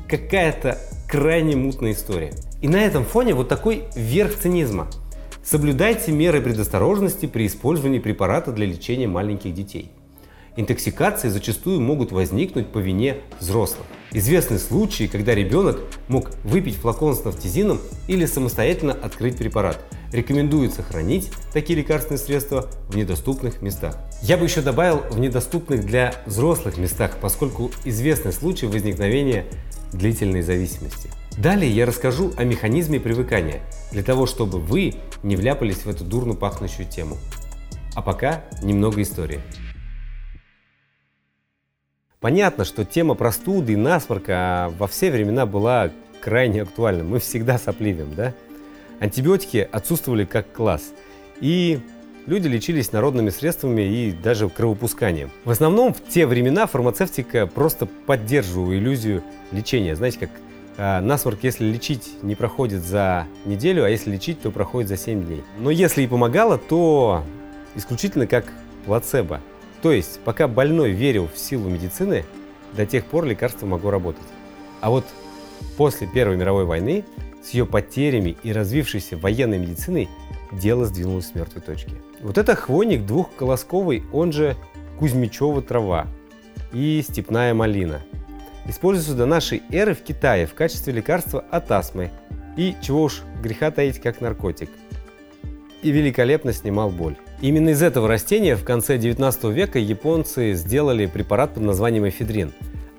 какая-то 0.10 0.80
крайне 1.08 1.56
мутная 1.56 1.92
история. 1.92 2.34
И 2.62 2.68
на 2.68 2.78
этом 2.78 3.06
фоне 3.06 3.36
вот 3.36 3.48
такой 3.48 3.84
верх 3.96 4.36
цинизма. 4.38 4.88
Соблюдайте 5.44 6.12
меры 6.12 6.42
предосторожности 6.42 7.28
при 7.28 7.46
использовании 7.46 8.00
препарата 8.00 8.52
для 8.52 8.66
лечения 8.66 9.08
маленьких 9.08 9.54
детей. 9.54 9.92
Интоксикации 10.58 11.30
зачастую 11.30 11.80
могут 11.80 12.12
возникнуть 12.12 12.68
по 12.68 12.80
вине 12.80 13.18
взрослых. 13.40 13.86
Известны 14.12 14.58
случаи, 14.58 15.06
когда 15.06 15.36
ребенок 15.36 15.80
мог 16.08 16.32
выпить 16.44 16.78
флакон 16.78 17.16
с 17.16 17.24
нафтизином 17.24 17.80
или 18.08 18.26
самостоятельно 18.26 18.94
открыть 18.94 19.38
препарат. 19.38 19.80
Рекомендуется 20.12 20.82
хранить 20.82 21.30
такие 21.54 21.78
лекарственные 21.78 22.18
средства 22.18 22.72
в 22.90 22.98
недоступных 22.98 23.62
местах. 23.62 23.98
Я 24.24 24.36
бы 24.38 24.46
еще 24.46 24.62
добавил 24.62 25.04
в 25.12 25.20
недоступных 25.20 25.86
для 25.86 26.16
взрослых 26.26 26.78
местах, 26.78 27.18
поскольку 27.22 27.70
известны 27.86 28.32
случаи 28.32 28.66
возникновения 28.66 29.46
длительной 29.94 30.42
зависимости. 30.42 31.12
Далее 31.38 31.72
я 31.72 31.86
расскажу 31.86 32.34
о 32.36 32.44
механизме 32.46 33.00
привыкания, 33.00 33.62
для 33.92 34.02
того, 34.02 34.26
чтобы 34.26 34.58
вы 34.58 34.96
не 35.22 35.36
вляпались 35.36 35.86
в 35.86 35.88
эту 35.88 36.04
дурно 36.04 36.34
пахнущую 36.34 36.90
тему. 36.90 37.18
А 37.94 38.02
пока 38.02 38.44
немного 38.64 39.04
истории. 39.04 39.42
Понятно, 42.20 42.66
что 42.66 42.84
тема 42.84 43.14
простуды 43.14 43.74
и 43.74 43.76
насморка 43.76 44.74
во 44.80 44.88
все 44.88 45.12
времена 45.12 45.46
была 45.46 45.92
крайне 46.20 46.64
актуальна. 46.64 47.04
Мы 47.04 47.20
всегда 47.20 47.60
сопливим, 47.60 48.16
да? 48.16 48.34
Антибиотики 49.00 49.68
отсутствовали 49.72 50.26
как 50.26 50.52
класс. 50.52 50.94
И 51.42 51.80
люди 52.26 52.48
лечились 52.48 52.92
народными 52.92 53.30
средствами 53.30 53.84
и 53.84 54.12
даже 54.12 54.50
кровопусканием. 54.50 55.30
В 55.46 55.52
основном 55.52 55.94
в 55.94 56.02
те 56.10 56.26
времена 56.26 56.66
фармацевтика 56.66 57.46
просто 57.46 57.86
поддерживала 57.86 58.74
иллюзию 58.74 59.24
лечения. 59.52 59.96
Знаете, 59.96 60.18
как 60.22 60.30
э, 60.78 61.02
насморк, 61.02 61.44
если 61.44 61.66
лечить, 61.66 62.24
не 62.24 62.34
проходит 62.34 62.82
за 62.82 63.28
неделю, 63.46 63.84
а 63.84 63.90
если 63.90 64.10
лечить, 64.10 64.42
то 64.42 64.50
проходит 64.50 64.90
за 64.90 64.98
7 64.98 65.24
дней. 65.24 65.44
Но 65.60 65.70
если 65.70 66.02
и 66.02 66.08
помогало, 66.08 66.58
то 66.58 67.24
исключительно 67.76 68.26
как 68.26 68.46
плацебо. 68.88 69.40
То 69.88 69.94
есть, 69.94 70.20
пока 70.26 70.50
больной 70.50 70.92
верил 70.92 71.30
в 71.34 71.40
силу 71.40 71.70
медицины, 71.70 72.26
до 72.74 72.86
тех 72.86 73.06
пор 73.06 73.24
лекарство 73.24 73.66
могло 73.66 73.90
работать. 73.90 74.28
А 74.82 74.90
вот 74.90 75.06
после 75.78 76.08
Первой 76.08 76.36
мировой 76.36 76.66
войны 76.66 77.06
с 77.42 77.52
ее 77.52 77.66
потерями 77.66 78.36
и 78.44 78.52
развившейся 78.52 79.16
военной 79.16 79.60
медициной 79.60 80.10
дело 80.52 80.84
сдвинулось 80.84 81.28
с 81.28 81.36
мертвой 81.36 81.62
точки. 81.62 81.94
Вот 82.20 82.38
это 82.38 82.54
хвойник 82.54 83.06
двухколосковый, 83.06 84.04
он 84.12 84.34
же 84.34 84.58
Кузьмичева 85.00 85.62
трава 85.62 86.08
и 86.74 87.02
степная 87.02 87.54
малина. 87.54 88.02
используется 88.66 89.16
до 89.16 89.26
нашей 89.26 89.64
эры 89.72 89.94
в 89.94 90.02
Китае 90.02 90.48
в 90.48 90.54
качестве 90.54 90.92
лекарства 90.92 91.46
от 91.50 91.72
астмы 91.72 92.12
и, 92.58 92.76
чего 92.82 93.04
уж 93.04 93.22
греха 93.42 93.72
таить, 93.72 94.02
как 94.02 94.20
наркотик. 94.20 94.70
И 95.82 95.92
великолепно 95.92 96.52
снимал 96.52 96.90
боль. 96.90 97.16
Именно 97.40 97.70
из 97.70 97.84
этого 97.84 98.08
растения 98.08 98.56
в 98.56 98.64
конце 98.64 98.98
19 98.98 99.44
века 99.46 99.78
японцы 99.78 100.54
сделали 100.54 101.06
препарат 101.06 101.54
под 101.54 101.64
названием 101.64 102.10
эфедрин. 102.10 102.52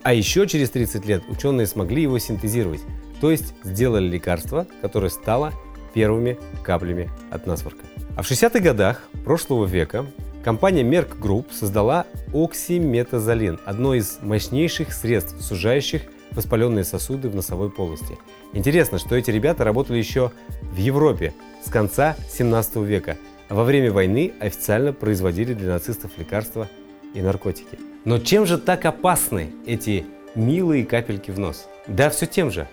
А 0.05 0.15
еще 0.15 0.47
через 0.47 0.71
30 0.71 1.07
лет 1.07 1.23
ученые 1.29 1.67
смогли 1.67 2.03
его 2.03 2.21
синтезировать, 2.21 2.81
то 3.21 3.33
есть 3.33 3.53
сделали 3.65 4.07
лекарство, 4.07 4.69
которое 4.81 5.11
стало 5.11 5.53
первыми 5.93 6.39
каплями 6.63 7.11
от 7.31 7.49
насморка. 7.49 7.85
А 8.17 8.23
в 8.23 8.31
60-х 8.31 8.61
годах 8.61 9.09
прошлого 9.25 9.67
века 9.67 10.07
компания 10.45 10.83
Merck 10.83 11.19
Group 11.19 11.47
создала 11.53 12.07
оксиметазолин, 12.33 13.59
одно 13.65 13.95
из 13.95 14.19
мощнейших 14.23 14.93
средств, 14.93 15.43
сужающих 15.43 16.03
воспаленные 16.31 16.85
сосуды 16.85 17.29
в 17.29 17.35
носовой 17.35 17.71
полости. 17.71 18.17
Интересно, 18.53 18.99
что 18.99 19.17
эти 19.17 19.33
ребята 19.33 19.65
работали 19.65 19.99
еще 19.99 20.31
в 20.63 20.77
Европе 20.77 21.35
с 21.67 21.71
конца 21.71 22.17
17 22.31 22.77
века, 22.77 23.17
во 23.49 23.65
время 23.65 23.93
войны 23.93 24.33
официально 24.41 24.93
производили 24.93 25.55
для 25.55 25.73
нацистов 25.73 26.13
лекарства 26.19 26.69
и 27.15 27.21
наркотики. 27.21 27.79
Но 28.05 28.19
чем 28.19 28.47
же 28.47 28.59
так 28.59 28.85
опасны 28.85 29.53
эти 29.67 30.07
милые 30.35 30.85
капельки 30.85 31.31
в 31.31 31.39
нос? 31.39 31.67
Да 31.87 32.11
все 32.11 32.27
тем 32.27 32.51
же, 32.51 32.69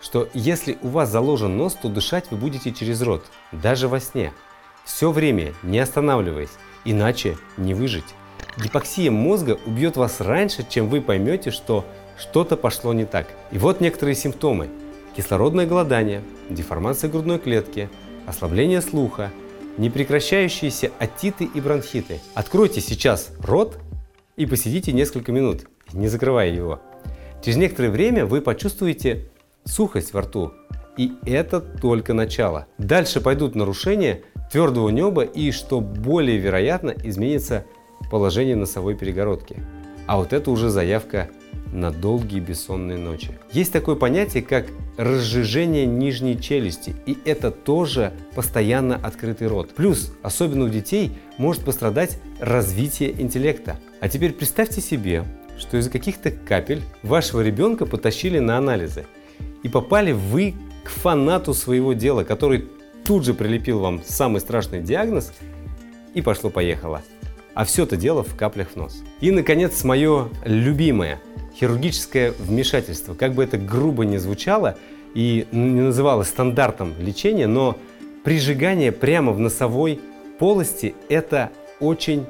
что 0.00 0.28
если 0.34 0.78
у 0.82 0.88
вас 0.88 1.10
заложен 1.10 1.56
нос, 1.56 1.74
то 1.74 1.88
дышать 1.88 2.30
вы 2.30 2.36
будете 2.36 2.72
через 2.72 3.02
рот, 3.02 3.24
даже 3.52 3.88
во 3.88 4.00
сне. 4.00 4.32
Все 4.84 5.10
время, 5.10 5.52
не 5.62 5.78
останавливаясь, 5.78 6.50
иначе 6.84 7.36
не 7.56 7.74
выжить. 7.74 8.14
Гипоксия 8.56 9.10
мозга 9.10 9.58
убьет 9.66 9.96
вас 9.96 10.20
раньше, 10.20 10.64
чем 10.68 10.88
вы 10.88 11.00
поймете, 11.00 11.50
что 11.50 11.84
что-то 12.18 12.56
пошло 12.56 12.92
не 12.92 13.04
так. 13.04 13.26
И 13.50 13.58
вот 13.58 13.80
некоторые 13.80 14.14
симптомы. 14.14 14.68
Кислородное 15.16 15.66
голодание, 15.66 16.22
деформация 16.50 17.10
грудной 17.10 17.38
клетки, 17.38 17.88
ослабление 18.26 18.82
слуха, 18.82 19.30
непрекращающиеся 19.78 20.90
отиты 20.98 21.48
и 21.52 21.60
бронхиты. 21.60 22.20
Откройте 22.34 22.80
сейчас 22.80 23.30
рот 23.40 23.78
и 24.36 24.46
посидите 24.46 24.92
несколько 24.92 25.32
минут, 25.32 25.66
не 25.92 26.08
закрывая 26.08 26.50
его. 26.50 26.80
Через 27.42 27.58
некоторое 27.58 27.90
время 27.90 28.26
вы 28.26 28.40
почувствуете 28.40 29.28
сухость 29.64 30.12
во 30.12 30.22
рту, 30.22 30.52
и 30.96 31.12
это 31.24 31.60
только 31.60 32.14
начало. 32.14 32.66
Дальше 32.78 33.20
пойдут 33.20 33.54
нарушения 33.54 34.22
твердого 34.50 34.88
неба 34.88 35.22
и, 35.22 35.50
что 35.50 35.80
более 35.80 36.38
вероятно, 36.38 36.94
изменится 37.04 37.64
положение 38.10 38.56
носовой 38.56 38.96
перегородки. 38.96 39.56
А 40.06 40.16
вот 40.16 40.32
это 40.32 40.50
уже 40.50 40.70
заявка 40.70 41.28
на 41.76 41.90
долгие 41.90 42.40
бессонные 42.40 42.98
ночи. 42.98 43.38
Есть 43.52 43.72
такое 43.72 43.94
понятие, 43.94 44.42
как 44.42 44.66
разжижение 44.96 45.86
нижней 45.86 46.40
челюсти, 46.40 46.96
и 47.06 47.16
это 47.24 47.50
тоже 47.50 48.12
постоянно 48.34 48.96
открытый 48.96 49.46
рот. 49.46 49.74
Плюс, 49.74 50.12
особенно 50.22 50.64
у 50.64 50.68
детей, 50.68 51.12
может 51.38 51.62
пострадать 51.62 52.18
развитие 52.40 53.20
интеллекта. 53.20 53.78
А 54.00 54.08
теперь 54.08 54.32
представьте 54.32 54.80
себе, 54.80 55.24
что 55.58 55.76
из-за 55.76 55.90
каких-то 55.90 56.30
капель 56.30 56.82
вашего 57.02 57.42
ребенка 57.42 57.86
потащили 57.86 58.38
на 58.38 58.58
анализы, 58.58 59.06
и 59.62 59.68
попали 59.68 60.12
вы 60.12 60.54
к 60.84 60.88
фанату 60.88 61.52
своего 61.52 61.92
дела, 61.92 62.24
который 62.24 62.66
тут 63.04 63.24
же 63.24 63.34
прилепил 63.34 63.80
вам 63.80 64.02
самый 64.04 64.40
страшный 64.40 64.80
диагноз, 64.80 65.32
и 66.14 66.22
пошло-поехало. 66.22 67.02
А 67.54 67.64
все 67.64 67.84
это 67.84 67.96
дело 67.96 68.22
в 68.22 68.36
каплях 68.36 68.68
в 68.70 68.76
нос. 68.76 69.02
И, 69.20 69.30
наконец, 69.30 69.82
мое 69.82 70.28
любимое 70.44 71.20
хирургическое 71.58 72.32
вмешательство. 72.32 73.14
Как 73.14 73.34
бы 73.34 73.44
это 73.44 73.58
грубо 73.58 74.04
не 74.04 74.18
звучало 74.18 74.76
и 75.14 75.46
не 75.52 75.80
называлось 75.80 76.28
стандартом 76.28 76.94
лечения, 76.98 77.46
но 77.46 77.78
прижигание 78.24 78.92
прямо 78.92 79.32
в 79.32 79.38
носовой 79.38 80.00
полости– 80.38 80.94
это 81.08 81.50
очень 81.80 82.26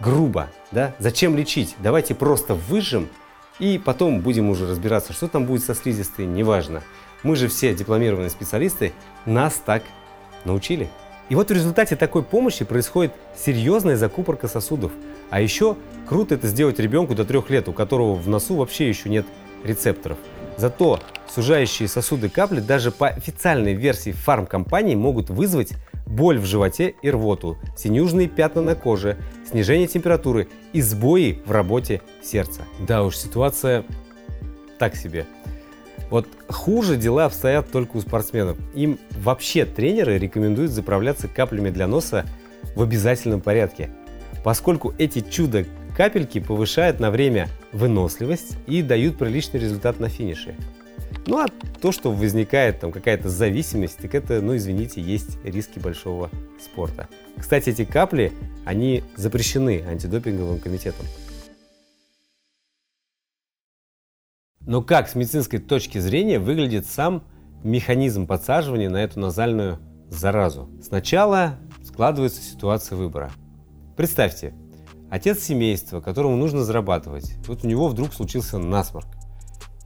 грубо. 0.00 0.50
Да? 0.72 0.94
Зачем 0.98 1.36
лечить? 1.36 1.76
Давайте 1.78 2.14
просто 2.14 2.54
выжжем 2.54 3.08
и 3.60 3.80
потом 3.82 4.20
будем 4.20 4.50
уже 4.50 4.66
разбираться, 4.66 5.12
что 5.12 5.28
там 5.28 5.46
будет 5.46 5.62
со 5.62 5.74
слизистой, 5.74 6.26
неважно. 6.26 6.82
Мы 7.22 7.36
же 7.36 7.48
все 7.48 7.74
дипломированные 7.74 8.30
специалисты, 8.30 8.92
нас 9.24 9.60
так 9.64 9.84
научили. 10.44 10.90
И 11.28 11.34
вот 11.34 11.48
в 11.48 11.52
результате 11.52 11.96
такой 11.96 12.22
помощи 12.22 12.64
происходит 12.64 13.12
серьезная 13.36 13.96
закупорка 13.96 14.48
сосудов. 14.48 14.92
А 15.30 15.40
еще 15.40 15.76
круто 16.06 16.34
это 16.34 16.46
сделать 16.48 16.78
ребенку 16.78 17.14
до 17.14 17.24
трех 17.24 17.50
лет, 17.50 17.68
у 17.68 17.72
которого 17.72 18.14
в 18.14 18.28
носу 18.28 18.56
вообще 18.56 18.88
еще 18.88 19.08
нет 19.08 19.26
рецепторов. 19.64 20.18
Зато 20.56 21.00
сужающие 21.28 21.88
сосуды 21.88 22.28
капли 22.28 22.60
даже 22.60 22.90
по 22.90 23.08
официальной 23.08 23.74
версии 23.74 24.12
фармкомпании 24.12 24.94
могут 24.94 25.30
вызвать 25.30 25.72
боль 26.06 26.38
в 26.38 26.44
животе 26.44 26.94
и 27.02 27.10
рвоту, 27.10 27.58
синюжные 27.76 28.28
пятна 28.28 28.62
на 28.62 28.74
коже, 28.74 29.16
снижение 29.50 29.88
температуры 29.88 30.48
и 30.72 30.80
сбои 30.80 31.42
в 31.44 31.50
работе 31.50 32.02
сердца. 32.22 32.62
Да 32.86 33.02
уж, 33.02 33.16
ситуация 33.16 33.84
так 34.78 34.94
себе. 34.94 35.26
Вот 36.10 36.28
хуже 36.48 36.96
дела 36.96 37.26
обстоят 37.26 37.70
только 37.70 37.96
у 37.96 38.00
спортсменов. 38.00 38.58
Им 38.74 38.98
вообще 39.10 39.64
тренеры 39.64 40.18
рекомендуют 40.18 40.70
заправляться 40.70 41.28
каплями 41.28 41.70
для 41.70 41.86
носа 41.86 42.26
в 42.74 42.82
обязательном 42.82 43.40
порядке, 43.40 43.90
поскольку 44.42 44.94
эти 44.98 45.20
чудо-капельки 45.20 46.40
повышают 46.40 47.00
на 47.00 47.10
время 47.10 47.48
выносливость 47.72 48.56
и 48.66 48.82
дают 48.82 49.18
приличный 49.18 49.60
результат 49.60 50.00
на 50.00 50.08
финише. 50.08 50.54
Ну 51.26 51.38
а 51.38 51.46
то, 51.80 51.90
что 51.90 52.12
возникает 52.12 52.80
там 52.80 52.92
какая-то 52.92 53.30
зависимость, 53.30 53.96
так 53.98 54.14
это, 54.14 54.42
ну 54.42 54.56
извините, 54.56 55.00
есть 55.00 55.38
риски 55.42 55.78
большого 55.78 56.30
спорта. 56.62 57.08
Кстати, 57.38 57.70
эти 57.70 57.84
капли, 57.84 58.32
они 58.64 59.02
запрещены 59.16 59.82
антидопинговым 59.88 60.58
комитетом. 60.60 61.06
Но 64.66 64.82
как 64.82 65.08
с 65.08 65.14
медицинской 65.14 65.58
точки 65.58 65.98
зрения 65.98 66.38
выглядит 66.38 66.86
сам 66.86 67.22
механизм 67.62 68.26
подсаживания 68.26 68.88
на 68.88 69.02
эту 69.02 69.20
назальную 69.20 69.78
заразу? 70.08 70.70
Сначала 70.82 71.56
складывается 71.84 72.42
ситуация 72.42 72.96
выбора. 72.96 73.30
Представьте, 73.96 74.54
отец 75.10 75.40
семейства, 75.42 76.00
которому 76.00 76.36
нужно 76.36 76.64
зарабатывать, 76.64 77.36
вот 77.46 77.64
у 77.64 77.66
него 77.66 77.88
вдруг 77.88 78.14
случился 78.14 78.58
насморк. 78.58 79.06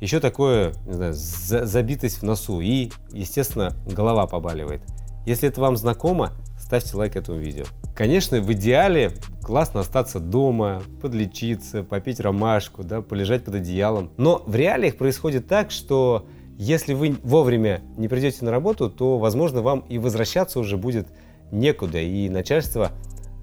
Еще 0.00 0.20
такое, 0.20 0.74
не 0.86 0.92
знаю, 0.92 1.12
забитость 1.14 2.18
в 2.18 2.22
носу 2.22 2.60
и, 2.60 2.92
естественно, 3.10 3.74
голова 3.84 4.28
побаливает. 4.28 4.82
Если 5.26 5.48
это 5.48 5.60
вам 5.60 5.76
знакомо, 5.76 6.32
ставьте 6.58 6.96
лайк 6.96 7.16
этому 7.16 7.38
видео. 7.38 7.64
Конечно, 7.98 8.40
в 8.40 8.52
идеале 8.52 9.10
классно 9.42 9.80
остаться 9.80 10.20
дома, 10.20 10.82
подлечиться, 11.02 11.82
попить 11.82 12.20
ромашку, 12.20 12.84
да, 12.84 13.02
полежать 13.02 13.44
под 13.44 13.56
одеялом. 13.56 14.12
Но 14.16 14.40
в 14.46 14.54
реалиях 14.54 14.96
происходит 14.96 15.48
так, 15.48 15.72
что 15.72 16.24
если 16.56 16.94
вы 16.94 17.16
вовремя 17.24 17.82
не 17.96 18.06
придете 18.06 18.44
на 18.44 18.52
работу, 18.52 18.88
то, 18.88 19.18
возможно, 19.18 19.62
вам 19.62 19.80
и 19.80 19.98
возвращаться 19.98 20.60
уже 20.60 20.76
будет 20.76 21.08
некуда, 21.50 21.98
и 21.98 22.28
начальство 22.28 22.92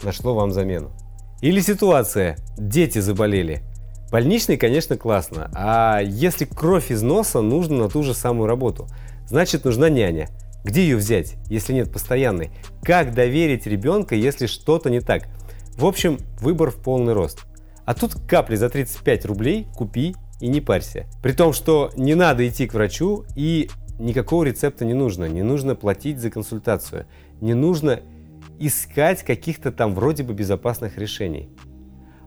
нашло 0.04 0.34
вам 0.34 0.54
замену. 0.54 0.94
Или 1.42 1.60
ситуация, 1.60 2.38
дети 2.58 3.00
заболели. 3.00 3.62
Больничный, 4.10 4.56
конечно, 4.56 4.96
классно, 4.96 5.52
а 5.54 6.00
если 6.00 6.46
кровь 6.46 6.92
из 6.92 7.02
носа, 7.02 7.42
нужно 7.42 7.76
на 7.76 7.90
ту 7.90 8.04
же 8.04 8.14
самую 8.14 8.48
работу. 8.48 8.88
Значит, 9.28 9.66
нужна 9.66 9.90
няня– 9.90 10.30
где 10.66 10.82
ее 10.82 10.98
взять, 10.98 11.36
если 11.48 11.74
нет 11.74 11.92
постоянной? 11.94 12.50
Как 12.82 13.14
доверить 13.14 13.68
ребенка, 13.68 14.16
если 14.16 14.48
что-то 14.48 14.90
не 14.90 15.00
так? 15.00 15.28
В 15.78 15.86
общем, 15.86 16.18
выбор 16.42 16.72
в 16.72 16.78
полный 16.78 17.14
рост. 17.14 17.46
А 17.86 17.94
тут 17.94 18.16
капли 18.28 18.56
за 18.56 18.72
35 18.72 19.26
рублей 19.26 19.68
купи 19.76 20.16
и 20.42 20.48
не 20.48 20.62
парься. 20.62 21.06
При 21.22 21.34
том, 21.34 21.54
что 21.54 21.92
не 21.96 22.16
надо 22.16 22.48
идти 22.48 22.66
к 22.66 22.74
врачу 22.74 23.26
и 23.36 23.70
никакого 24.00 24.44
рецепта 24.44 24.86
не 24.86 24.96
нужно. 24.96 25.26
Не 25.26 25.44
нужно 25.44 25.76
платить 25.76 26.20
за 26.20 26.32
консультацию. 26.32 27.06
Не 27.42 27.54
нужно 27.54 28.00
искать 28.58 29.22
каких-то 29.22 29.72
там 29.72 29.94
вроде 29.94 30.24
бы 30.24 30.34
безопасных 30.34 30.98
решений. 30.98 31.48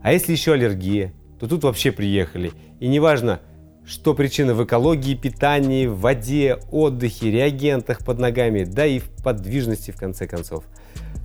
А 0.00 0.12
если 0.12 0.30
еще 0.30 0.52
аллергия, 0.52 1.12
то 1.40 1.48
тут 1.48 1.64
вообще 1.64 1.90
приехали. 1.90 2.52
И 2.78 2.86
неважно, 2.86 3.40
что 3.88 4.12
причина 4.14 4.54
в 4.54 4.62
экологии, 4.64 5.14
питании, 5.14 5.86
в 5.86 6.00
воде, 6.00 6.58
отдыхе, 6.70 7.30
реагентах 7.30 8.04
под 8.04 8.18
ногами, 8.18 8.64
да 8.64 8.84
и 8.84 8.98
в 8.98 9.08
подвижности 9.22 9.90
в 9.90 9.96
конце 9.96 10.26
концов. 10.26 10.64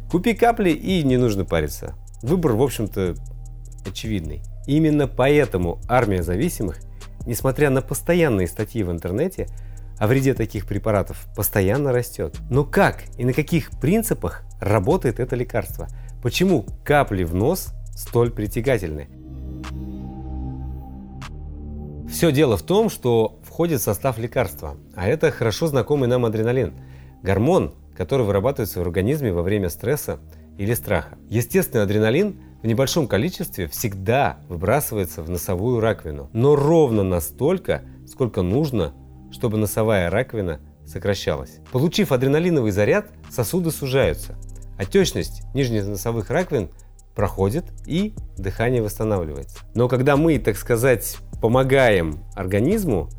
Купи 0.09 0.33
капли 0.33 0.69
и 0.69 1.03
не 1.03 1.17
нужно 1.17 1.43
париться. 1.43 1.95
Выбор, 2.21 2.53
в 2.53 2.61
общем-то, 2.63 3.15
очевидный. 3.85 4.41
именно 4.65 5.07
поэтому 5.09 5.81
армия 5.89 6.23
зависимых, 6.23 6.79
несмотря 7.25 7.69
на 7.69 7.81
постоянные 7.81 8.47
статьи 8.47 8.81
в 8.83 8.91
интернете, 8.91 9.47
о 9.99 10.07
вреде 10.07 10.33
таких 10.33 10.65
препаратов 10.65 11.27
постоянно 11.35 11.91
растет. 11.91 12.37
Но 12.49 12.63
как 12.63 13.03
и 13.17 13.25
на 13.25 13.33
каких 13.33 13.71
принципах 13.71 14.43
работает 14.61 15.19
это 15.19 15.35
лекарство? 15.35 15.87
Почему 16.21 16.65
капли 16.85 17.23
в 17.23 17.35
нос 17.35 17.73
столь 17.95 18.31
притягательны? 18.31 19.09
Все 22.13 22.31
дело 22.31 22.57
в 22.57 22.61
том, 22.61 22.91
что 22.91 23.39
входит 23.43 23.81
в 23.81 23.83
состав 23.83 24.19
лекарства, 24.19 24.77
а 24.95 25.07
это 25.07 25.31
хорошо 25.31 25.65
знакомый 25.65 26.07
нам 26.07 26.25
адреналин. 26.25 26.75
Гормон, 27.23 27.73
который 27.97 28.23
вырабатывается 28.23 28.79
в 28.79 28.83
организме 28.83 29.33
во 29.33 29.41
время 29.41 29.67
стресса 29.67 30.19
или 30.59 30.75
страха. 30.75 31.17
Естественно, 31.27 31.81
адреналин 31.81 32.39
в 32.61 32.67
небольшом 32.67 33.07
количестве 33.07 33.67
всегда 33.67 34.37
выбрасывается 34.47 35.23
в 35.23 35.29
носовую 35.31 35.79
раковину, 35.79 36.29
но 36.33 36.55
ровно 36.55 37.01
настолько, 37.01 37.81
сколько 38.07 38.43
нужно, 38.43 38.93
чтобы 39.31 39.57
носовая 39.57 40.11
раковина 40.11 40.59
сокращалась. 40.85 41.57
Получив 41.71 42.11
адреналиновый 42.11 42.71
заряд, 42.71 43.07
сосуды 43.31 43.71
сужаются. 43.71 44.35
Отечность 44.77 45.41
нижних 45.55 45.87
носовых 45.87 46.29
раковин 46.29 46.69
проходит 47.15 47.65
и 47.85 48.13
дыхание 48.37 48.81
восстанавливается. 48.81 49.59
Но 49.75 49.87
когда 49.87 50.17
мы, 50.17 50.39
так 50.39 50.57
сказать, 50.57 51.17
помогаем 51.41 52.19
организму, 52.35 53.09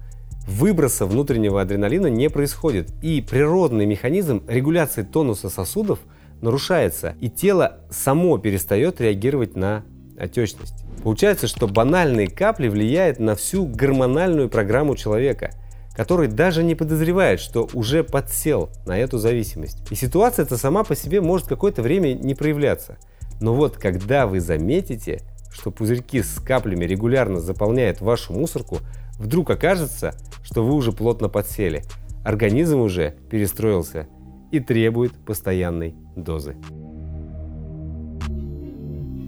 выброса 0.46 1.06
внутреннего 1.06 1.60
адреналина 1.60 2.06
не 2.06 2.28
происходит. 2.28 2.90
И 3.02 3.20
природный 3.20 3.86
механизм 3.86 4.42
регуляции 4.48 5.02
тонуса 5.02 5.48
сосудов 5.48 5.98
нарушается, 6.40 7.14
и 7.20 7.30
тело 7.30 7.80
само 7.90 8.38
перестает 8.38 9.00
реагировать 9.00 9.56
на 9.56 9.84
отечность. 10.18 10.84
Получается, 11.02 11.46
что 11.46 11.66
банальные 11.66 12.28
капли 12.28 12.68
влияют 12.68 13.18
на 13.18 13.34
всю 13.34 13.66
гормональную 13.66 14.48
программу 14.48 14.96
человека– 14.96 15.50
который 15.94 16.28
даже 16.28 16.62
не 16.62 16.74
подозревает, 16.74 17.40
что 17.40 17.68
уже 17.72 18.02
подсел 18.02 18.68
на 18.84 18.98
эту 18.98 19.18
зависимость. 19.18 19.78
И 19.90 19.94
ситуация 19.94 20.44
эта 20.44 20.58
сама 20.58 20.84
по 20.84 20.96
себе 20.96 21.20
может 21.20 21.46
какое-то 21.46 21.82
время 21.82 22.14
не 22.14 22.34
проявляться. 22.34 22.98
Но 23.40 23.54
вот 23.54 23.76
когда 23.76 24.26
вы 24.26 24.40
заметите, 24.40 25.20
что 25.50 25.70
пузырьки 25.70 26.22
с 26.22 26.40
каплями 26.40 26.84
регулярно 26.84 27.40
заполняют 27.40 28.00
вашу 28.00 28.32
мусорку, 28.32 28.78
вдруг 29.18 29.50
окажется, 29.50 30.14
что 30.42 30.64
вы 30.64 30.74
уже 30.74 30.92
плотно 30.92 31.28
подсели. 31.28 31.84
Организм 32.24 32.80
уже 32.80 33.14
перестроился 33.30 34.08
и 34.50 34.60
требует 34.60 35.12
постоянной 35.12 35.94
дозы. 36.16 36.56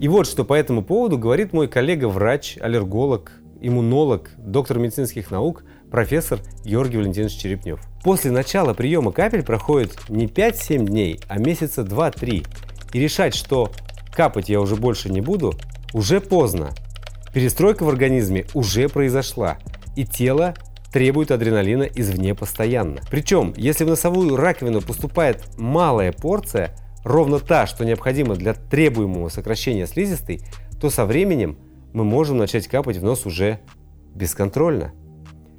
И 0.01 0.07
вот 0.07 0.27
что 0.27 0.43
по 0.45 0.53
этому 0.53 0.83
поводу 0.83 1.17
говорит 1.17 1.53
мой 1.53 1.67
коллега-врач, 1.67 2.57
аллерголог, 2.61 3.31
иммунолог, 3.61 4.29
доктор 4.37 4.79
медицинских 4.79 5.31
наук– 5.31 5.63
профессор 5.89 6.39
Георгий 6.63 6.97
Валентинович 6.97 7.37
Черепнев. 7.37 7.79
После 8.03 8.31
начала 8.31 8.73
приема 8.73 9.11
капель 9.11 9.43
проходит 9.43 10.09
не 10.09 10.27
5-7 10.27 10.85
дней, 10.85 11.19
а 11.27 11.39
месяца 11.39 11.81
2-3. 11.81 12.45
И 12.93 12.99
решать, 12.99 13.35
что 13.35 13.71
капать 14.17 14.49
я 14.49 14.59
уже 14.59 14.75
больше 14.75 15.09
не 15.09 15.21
буду, 15.21 15.53
уже 15.93 16.19
поздно. 16.19 16.71
Перестройка 17.33 17.83
в 17.83 17.89
организме 17.89 18.47
уже 18.55 18.89
произошла, 18.89 19.59
и 19.95 20.05
тело 20.05 20.55
требует 20.91 21.29
адреналина 21.29 21.83
извне 21.83 22.33
постоянно. 22.33 23.01
Причем, 23.11 23.53
если 23.55 23.83
в 23.83 23.89
носовую 23.89 24.35
раковину 24.35 24.81
поступает 24.81 25.45
малая 25.57 26.11
порция, 26.11 26.75
ровно 27.03 27.37
та, 27.39 27.67
что 27.67 27.85
необходима 27.85 28.35
для 28.35 28.55
требуемого 28.55 29.29
сокращения 29.29 29.85
слизистой, 29.85 30.41
то 30.81 30.89
со 30.89 31.05
временем 31.05 31.59
мы 31.93 32.03
можем 32.03 32.37
начать 32.37 32.67
капать 32.67 32.97
в 32.97 33.03
нос 33.03 33.27
уже 33.27 33.59
бесконтрольно. 34.15 34.93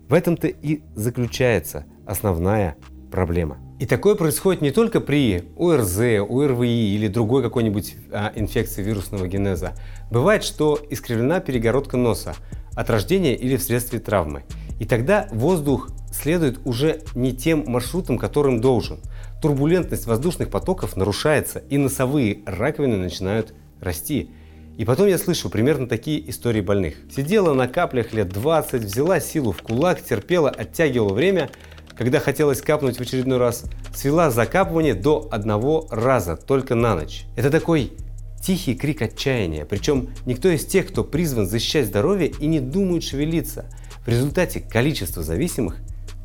В 0.08 0.14
этом-то 0.14 0.48
и 0.48 0.82
заключается 0.96 1.84
основная 2.06 2.76
проблема. 3.12 3.67
И 3.78 3.86
такое 3.86 4.16
происходит 4.16 4.60
не 4.60 4.72
только 4.72 5.00
при 5.00 5.44
ОРЗ, 5.56 5.98
ОРВИ 6.28 6.94
или 6.96 7.06
другой 7.06 7.44
какой-нибудь 7.44 7.94
а, 8.10 8.32
инфекции 8.34 8.82
вирусного 8.82 9.28
генеза. 9.28 9.72
Бывает, 10.10 10.42
что 10.42 10.80
искривлена 10.90 11.38
перегородка 11.38 11.96
носа 11.96 12.34
от 12.74 12.90
рождения 12.90 13.36
или 13.36 13.56
вследствие 13.56 14.00
травмы. 14.00 14.42
И 14.80 14.84
тогда 14.84 15.28
воздух 15.30 15.90
следует 16.12 16.60
уже 16.64 17.02
не 17.14 17.32
тем 17.32 17.64
маршрутом, 17.66 18.18
которым 18.18 18.60
должен. 18.60 18.98
Турбулентность 19.40 20.06
воздушных 20.06 20.50
потоков 20.50 20.96
нарушается, 20.96 21.60
и 21.70 21.78
носовые 21.78 22.40
раковины 22.46 22.96
начинают 22.96 23.54
расти. 23.80 24.30
И 24.76 24.84
потом 24.84 25.06
я 25.06 25.18
слышу 25.18 25.50
примерно 25.50 25.88
такие 25.88 26.28
истории 26.30 26.60
больных. 26.60 26.96
Сидела 27.14 27.52
на 27.54 27.68
каплях 27.68 28.12
лет 28.12 28.28
20, 28.28 28.82
взяла 28.82 29.20
силу 29.20 29.52
в 29.52 29.62
кулак, 29.62 30.00
терпела, 30.02 30.50
оттягивала 30.50 31.12
время, 31.12 31.50
когда 31.98 32.20
хотелось 32.20 32.62
капнуть 32.62 32.96
в 32.96 33.00
очередной 33.00 33.38
раз, 33.38 33.64
свела 33.92 34.30
закапывание 34.30 34.94
до 34.94 35.26
одного 35.32 35.88
раза, 35.90 36.36
только 36.36 36.76
на 36.76 36.94
ночь. 36.94 37.24
Это 37.36 37.50
такой 37.50 37.92
тихий 38.40 38.76
крик 38.76 39.02
отчаяния, 39.02 39.64
причем 39.64 40.10
никто 40.24 40.48
из 40.48 40.64
тех, 40.64 40.86
кто 40.86 41.02
призван 41.02 41.48
защищать 41.48 41.86
здоровье 41.86 42.28
и 42.28 42.46
не 42.46 42.60
думает 42.60 43.02
шевелиться. 43.02 43.66
В 44.06 44.08
результате 44.08 44.60
количество 44.60 45.24
зависимых 45.24 45.76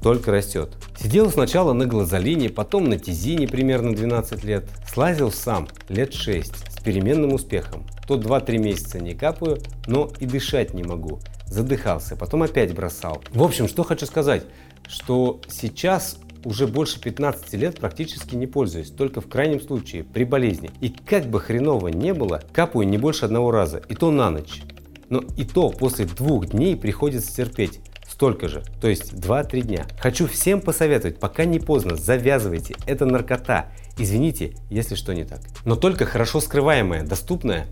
только 0.03 0.31
растет. 0.31 0.77
Сидел 1.01 1.31
сначала 1.31 1.73
на 1.73 1.87
глазолине, 1.87 2.49
потом 2.49 2.87
на 2.87 2.99
тизине 2.99 3.47
примерно 3.47 3.95
12 3.95 4.43
лет. 4.43 4.65
Слазил 4.87 5.31
сам 5.31 5.67
лет 5.89 6.13
6 6.13 6.53
с 6.71 6.83
переменным 6.83 7.33
успехом 7.33 7.87
то 8.07 8.15
2-3 8.15 8.57
месяца 8.57 8.99
не 8.99 9.13
капаю, 9.13 9.59
но 9.87 10.11
и 10.19 10.25
дышать 10.25 10.73
не 10.73 10.83
могу. 10.83 11.19
Задыхался, 11.45 12.15
потом 12.15 12.43
опять 12.43 12.73
бросал. 12.73 13.23
В 13.31 13.43
общем, 13.43 13.67
что 13.67 13.83
хочу 13.83 14.05
сказать, 14.05 14.43
что 14.87 15.41
сейчас 15.47 16.17
уже 16.45 16.67
больше 16.67 16.99
15 16.99 17.53
лет 17.53 17.79
практически 17.79 18.35
не 18.35 18.47
пользуюсь, 18.47 18.89
только 18.89 19.21
в 19.21 19.27
крайнем 19.27 19.61
случае, 19.61 20.03
при 20.03 20.23
болезни. 20.23 20.71
И 20.81 20.89
как 20.89 21.25
бы 21.25 21.39
хреново 21.39 21.87
не 21.89 22.13
было, 22.13 22.41
капаю 22.51 22.87
не 22.87 22.97
больше 22.97 23.25
одного 23.25 23.51
раза, 23.51 23.81
и 23.89 23.95
то 23.95 24.11
на 24.11 24.29
ночь. 24.29 24.61
Но 25.09 25.23
и 25.37 25.43
то 25.43 25.69
после 25.69 26.05
двух 26.05 26.47
дней 26.47 26.75
приходится 26.75 27.35
терпеть. 27.35 27.79
Столько 28.07 28.47
же, 28.47 28.63
то 28.79 28.87
есть 28.87 29.13
2-3 29.13 29.61
дня. 29.61 29.87
Хочу 29.99 30.27
всем 30.27 30.61
посоветовать, 30.61 31.19
пока 31.19 31.45
не 31.45 31.59
поздно, 31.59 31.95
завязывайте, 31.95 32.75
это 32.85 33.05
наркота. 33.05 33.71
Извините, 33.97 34.55
если 34.69 34.95
что 34.95 35.13
не 35.13 35.23
так. 35.23 35.41
Но 35.65 35.75
только 35.75 36.05
хорошо 36.05 36.39
скрываемая, 36.39 37.03
доступная 37.03 37.67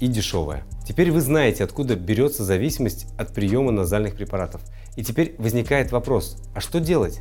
и 0.00 0.06
дешевая. 0.06 0.64
Теперь 0.86 1.10
вы 1.10 1.20
знаете, 1.20 1.64
откуда 1.64 1.96
берется 1.96 2.44
зависимость 2.44 3.06
от 3.18 3.32
приема 3.32 3.72
назальных 3.72 4.16
препаратов. 4.16 4.60
И 4.96 5.02
теперь 5.02 5.34
возникает 5.38 5.92
вопрос, 5.92 6.36
а 6.54 6.60
что 6.60 6.80
делать? 6.80 7.20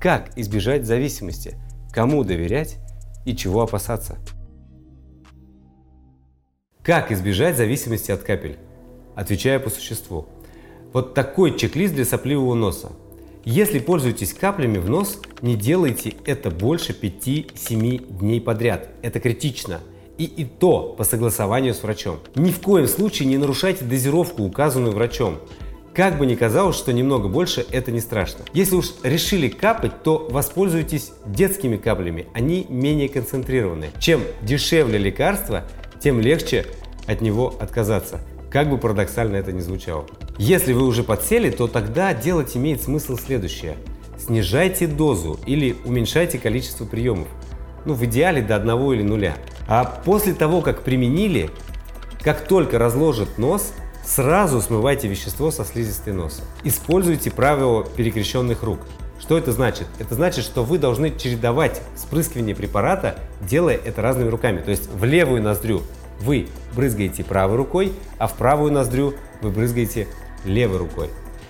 Как 0.00 0.36
избежать 0.36 0.86
зависимости? 0.86 1.56
Кому 1.92 2.24
доверять 2.24 2.76
и 3.24 3.34
чего 3.34 3.62
опасаться? 3.62 4.18
Как 6.82 7.10
избежать 7.10 7.56
зависимости 7.56 8.10
от 8.10 8.22
капель? 8.22 8.58
Отвечая 9.14 9.58
по 9.58 9.70
существу. 9.70 10.26
Вот 10.92 11.14
такой 11.14 11.56
чек-лист 11.56 11.94
для 11.94 12.04
сопливого 12.04 12.54
носа. 12.54 12.92
Если 13.44 13.78
пользуетесь 13.78 14.34
каплями 14.34 14.78
в 14.78 14.88
нос, 14.88 15.20
не 15.40 15.56
делайте 15.56 16.14
это 16.26 16.50
больше 16.50 16.92
5-7 16.92 18.18
дней 18.18 18.40
подряд. 18.40 18.88
Это 19.02 19.20
критично– 19.20 19.80
и, 20.18 20.24
и 20.24 20.44
то 20.44 20.94
по 20.96 21.04
согласованию 21.04 21.74
с 21.74 21.82
врачом. 21.82 22.18
Ни 22.34 22.50
в 22.50 22.60
коем 22.60 22.86
случае 22.86 23.28
не 23.28 23.38
нарушайте 23.38 23.84
дозировку, 23.84 24.44
указанную 24.44 24.92
врачом. 24.92 25.38
Как 25.94 26.18
бы 26.18 26.26
ни 26.26 26.34
казалось, 26.34 26.74
что 26.74 26.92
немного 26.92 27.28
больше, 27.28 27.64
это 27.70 27.92
не 27.92 28.00
страшно. 28.00 28.44
Если 28.52 28.74
уж 28.74 28.94
решили 29.04 29.48
капать, 29.48 30.02
то 30.02 30.26
воспользуйтесь 30.28 31.12
детскими 31.24 31.76
каплями. 31.76 32.26
Они 32.34 32.66
менее 32.68 33.08
концентрированы. 33.08 33.90
Чем 34.00 34.22
дешевле 34.42 34.98
лекарство, 34.98 35.62
тем 36.00 36.20
легче 36.20 36.66
от 37.06 37.20
него 37.20 37.54
отказаться. 37.60 38.20
Как 38.50 38.68
бы 38.70 38.76
парадоксально 38.76 39.36
это 39.36 39.52
ни 39.52 39.60
звучало. 39.60 40.06
Если 40.36 40.72
вы 40.72 40.84
уже 40.84 41.04
подсели, 41.04 41.50
то 41.50 41.68
тогда 41.68 42.12
делать 42.12 42.56
имеет 42.56 42.82
смысл 42.82 43.16
следующее. 43.16 43.76
Снижайте 44.18 44.88
дозу 44.88 45.38
или 45.46 45.76
уменьшайте 45.84 46.38
количество 46.38 46.86
приемов. 46.86 47.28
Ну, 47.84 47.94
в 47.94 48.04
идеале 48.04 48.42
до 48.42 48.56
одного 48.56 48.94
или 48.94 49.02
нуля. 49.02 49.36
А 49.68 49.84
после 49.84 50.34
того, 50.34 50.60
как 50.60 50.82
применили, 50.82 51.50
как 52.20 52.48
только 52.48 52.80
разложит 52.80 53.38
нос, 53.38 53.72
сразу 54.04 54.60
смывайте 54.60 55.08
вещество 55.08 55.50
со 55.50 55.64
слизистой 55.64 56.12
носа. 56.12 56.42
Используйте 56.62 57.30
правило 57.30 57.84
перекрещенных 57.84 58.62
рук. 58.62 58.80
Что 59.20 59.38
это 59.38 59.52
значит? 59.52 59.86
Это 59.98 60.14
значит, 60.14 60.44
что 60.44 60.64
вы 60.64 60.78
должны 60.78 61.16
чередовать 61.16 61.80
спрыскивание 61.96 62.54
препарата, 62.54 63.16
делая 63.40 63.76
это 63.82 64.02
разными 64.02 64.28
руками. 64.28 64.60
То 64.60 64.70
есть 64.70 64.88
в 64.90 65.04
левую 65.04 65.42
ноздрю 65.42 65.82
вы 66.20 66.48
брызгаете 66.74 67.24
правой 67.24 67.56
рукой, 67.56 67.92
а 68.18 68.26
в 68.26 68.34
правую 68.34 68.72
ноздрю 68.72 69.14
вы 69.40 69.50
брызгаете 69.50 70.08
левой 70.44 70.78
рукой. 70.78 71.08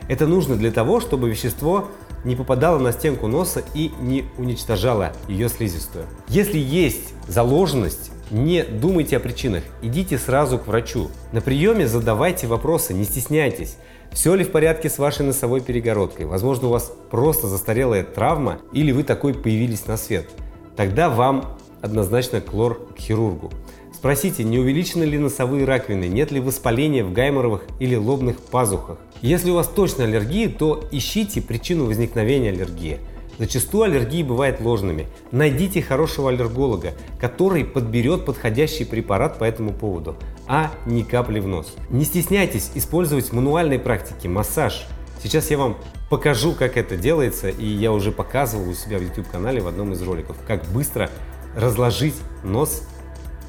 Это 0.08 0.26
нужно 0.26 0.56
для 0.56 0.70
того, 0.70 1.00
чтобы 1.00 1.30
вещество 1.30 1.88
не 2.24 2.36
попадало 2.36 2.78
на 2.78 2.92
стенку 2.92 3.26
носа 3.26 3.62
и 3.74 3.92
не 4.00 4.24
уничтожало 4.38 5.12
ее 5.28 5.48
слизистую. 5.48 6.06
Если 6.28 6.58
есть 6.58 7.12
заложенность, 7.28 8.12
не 8.30 8.62
думайте 8.64 9.16
о 9.16 9.20
причинах, 9.20 9.62
идите 9.82 10.18
сразу 10.18 10.58
к 10.58 10.66
врачу. 10.66 11.10
На 11.32 11.40
приеме 11.40 11.86
задавайте 11.86 12.46
вопросы, 12.46 12.94
не 12.94 13.04
стесняйтесь. 13.04 13.76
Все 14.12 14.34
ли 14.34 14.44
в 14.44 14.52
порядке 14.52 14.88
с 14.88 14.98
вашей 14.98 15.26
носовой 15.26 15.60
перегородкой? 15.60 16.26
Возможно, 16.26 16.68
у 16.68 16.70
вас 16.70 16.92
просто 17.10 17.48
застарелая 17.48 18.04
травма 18.04 18.60
или 18.72 18.92
вы 18.92 19.02
такой 19.02 19.34
появились 19.34 19.86
на 19.86 19.96
свет. 19.96 20.28
Тогда 20.76 21.08
вам 21.08 21.58
однозначно 21.82 22.40
клор 22.40 22.88
к 22.96 23.00
хирургу. 23.00 23.50
Спросите, 23.92 24.44
не 24.44 24.58
увеличены 24.58 25.04
ли 25.04 25.18
носовые 25.18 25.64
раковины, 25.64 26.04
нет 26.04 26.30
ли 26.30 26.38
воспаления 26.38 27.02
в 27.02 27.12
гайморовых 27.12 27.64
или 27.80 27.96
лобных 27.96 28.38
пазухах. 28.38 28.98
Если 29.22 29.50
у 29.50 29.54
вас 29.54 29.66
точно 29.66 30.04
аллергия, 30.04 30.48
то 30.48 30.84
ищите 30.92 31.40
причину 31.40 31.86
возникновения 31.86 32.50
аллергии. 32.50 32.98
Зачастую 33.38 33.84
аллергии 33.84 34.22
бывают 34.22 34.60
ложными. 34.60 35.06
Найдите 35.32 35.82
хорошего 35.82 36.30
аллерголога, 36.30 36.92
который 37.20 37.64
подберет 37.64 38.24
подходящий 38.24 38.84
препарат 38.84 39.38
по 39.38 39.44
этому 39.44 39.72
поводу, 39.72 40.16
а 40.46 40.70
не 40.86 41.02
капли 41.02 41.40
в 41.40 41.48
нос. 41.48 41.74
Не 41.90 42.04
стесняйтесь 42.04 42.70
использовать 42.74 43.32
мануальные 43.32 43.80
практики, 43.80 44.28
массаж. 44.28 44.86
Сейчас 45.22 45.50
я 45.50 45.58
вам 45.58 45.78
покажу, 46.10 46.52
как 46.52 46.76
это 46.76 46.96
делается, 46.96 47.48
и 47.48 47.66
я 47.66 47.92
уже 47.92 48.12
показывал 48.12 48.68
у 48.68 48.74
себя 48.74 48.98
в 48.98 49.02
YouTube 49.02 49.28
канале 49.30 49.60
в 49.60 49.66
одном 49.66 49.92
из 49.92 50.02
роликов, 50.02 50.36
как 50.46 50.64
быстро 50.66 51.10
разложить 51.56 52.16
нос 52.42 52.82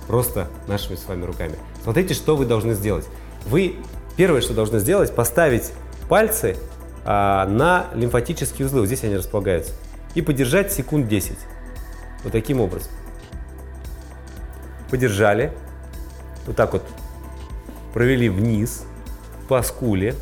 просто 0.08 0.48
нашими 0.68 0.96
с 0.96 1.06
вами 1.08 1.26
руками. 1.26 1.56
Смотрите, 1.84 2.14
что 2.14 2.36
вы 2.36 2.46
должны 2.46 2.74
сделать. 2.74 3.06
Вы 3.46 3.76
первое, 4.16 4.42
что 4.42 4.54
должны 4.54 4.80
сделать, 4.80 5.14
поставить 5.14 5.72
пальцы 6.08 6.56
а, 7.06 7.46
на 7.46 7.88
лимфатические 7.94 8.66
узлы, 8.66 8.82
вот 8.82 8.88
здесь 8.88 9.04
они 9.04 9.16
располагаются, 9.16 9.74
и 10.16 10.22
подержать 10.22 10.72
секунд 10.72 11.08
10. 11.08 11.38
Вот 12.24 12.32
таким 12.32 12.60
образом. 12.60 12.92
Подержали, 14.90 15.54
вот 16.48 16.56
так 16.56 16.74
вот 16.74 16.84
провели 17.94 18.28
вниз 18.28 18.86
по 19.48 19.62
скуле. 19.62 20.16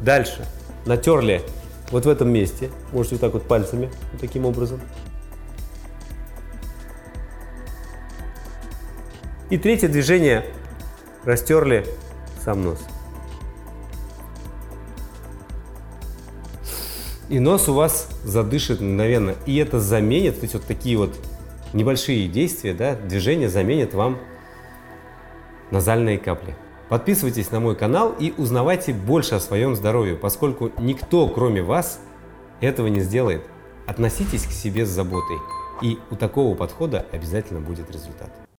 Дальше 0.00 0.46
натерли 0.86 1.42
вот 1.90 2.06
в 2.06 2.08
этом 2.08 2.30
месте, 2.30 2.70
можете 2.92 3.16
вот 3.16 3.20
так 3.20 3.32
вот 3.34 3.46
пальцами, 3.46 3.90
вот 4.12 4.20
таким 4.20 4.46
образом. 4.46 4.80
И 9.50 9.58
третье 9.58 9.88
движение 9.88 10.46
растерли 11.24 11.84
сам 12.42 12.62
нос. 12.62 12.78
И 17.30 17.38
нос 17.38 17.68
у 17.68 17.74
вас 17.74 18.08
задышит 18.24 18.80
мгновенно. 18.80 19.36
И 19.46 19.56
это 19.56 19.78
заменит, 19.78 20.40
то 20.40 20.42
есть 20.42 20.54
вот 20.54 20.64
такие 20.64 20.98
вот 20.98 21.16
небольшие 21.72 22.26
действия, 22.26 22.74
да, 22.74 22.96
движения 22.96 23.48
заменят 23.48 23.94
вам 23.94 24.18
назальные 25.70 26.18
капли. 26.18 26.56
Подписывайтесь 26.88 27.52
на 27.52 27.60
мой 27.60 27.76
канал 27.76 28.16
и 28.18 28.34
узнавайте 28.36 28.92
больше 28.92 29.36
о 29.36 29.40
своем 29.40 29.76
здоровье, 29.76 30.16
поскольку 30.16 30.72
никто, 30.80 31.28
кроме 31.28 31.62
вас, 31.62 32.00
этого 32.60 32.88
не 32.88 32.98
сделает. 32.98 33.42
Относитесь 33.86 34.44
к 34.44 34.50
себе 34.50 34.84
с 34.84 34.88
заботой, 34.88 35.38
и 35.82 36.00
у 36.10 36.16
такого 36.16 36.56
подхода 36.56 37.06
обязательно 37.12 37.60
будет 37.60 37.88
результат. 37.92 38.39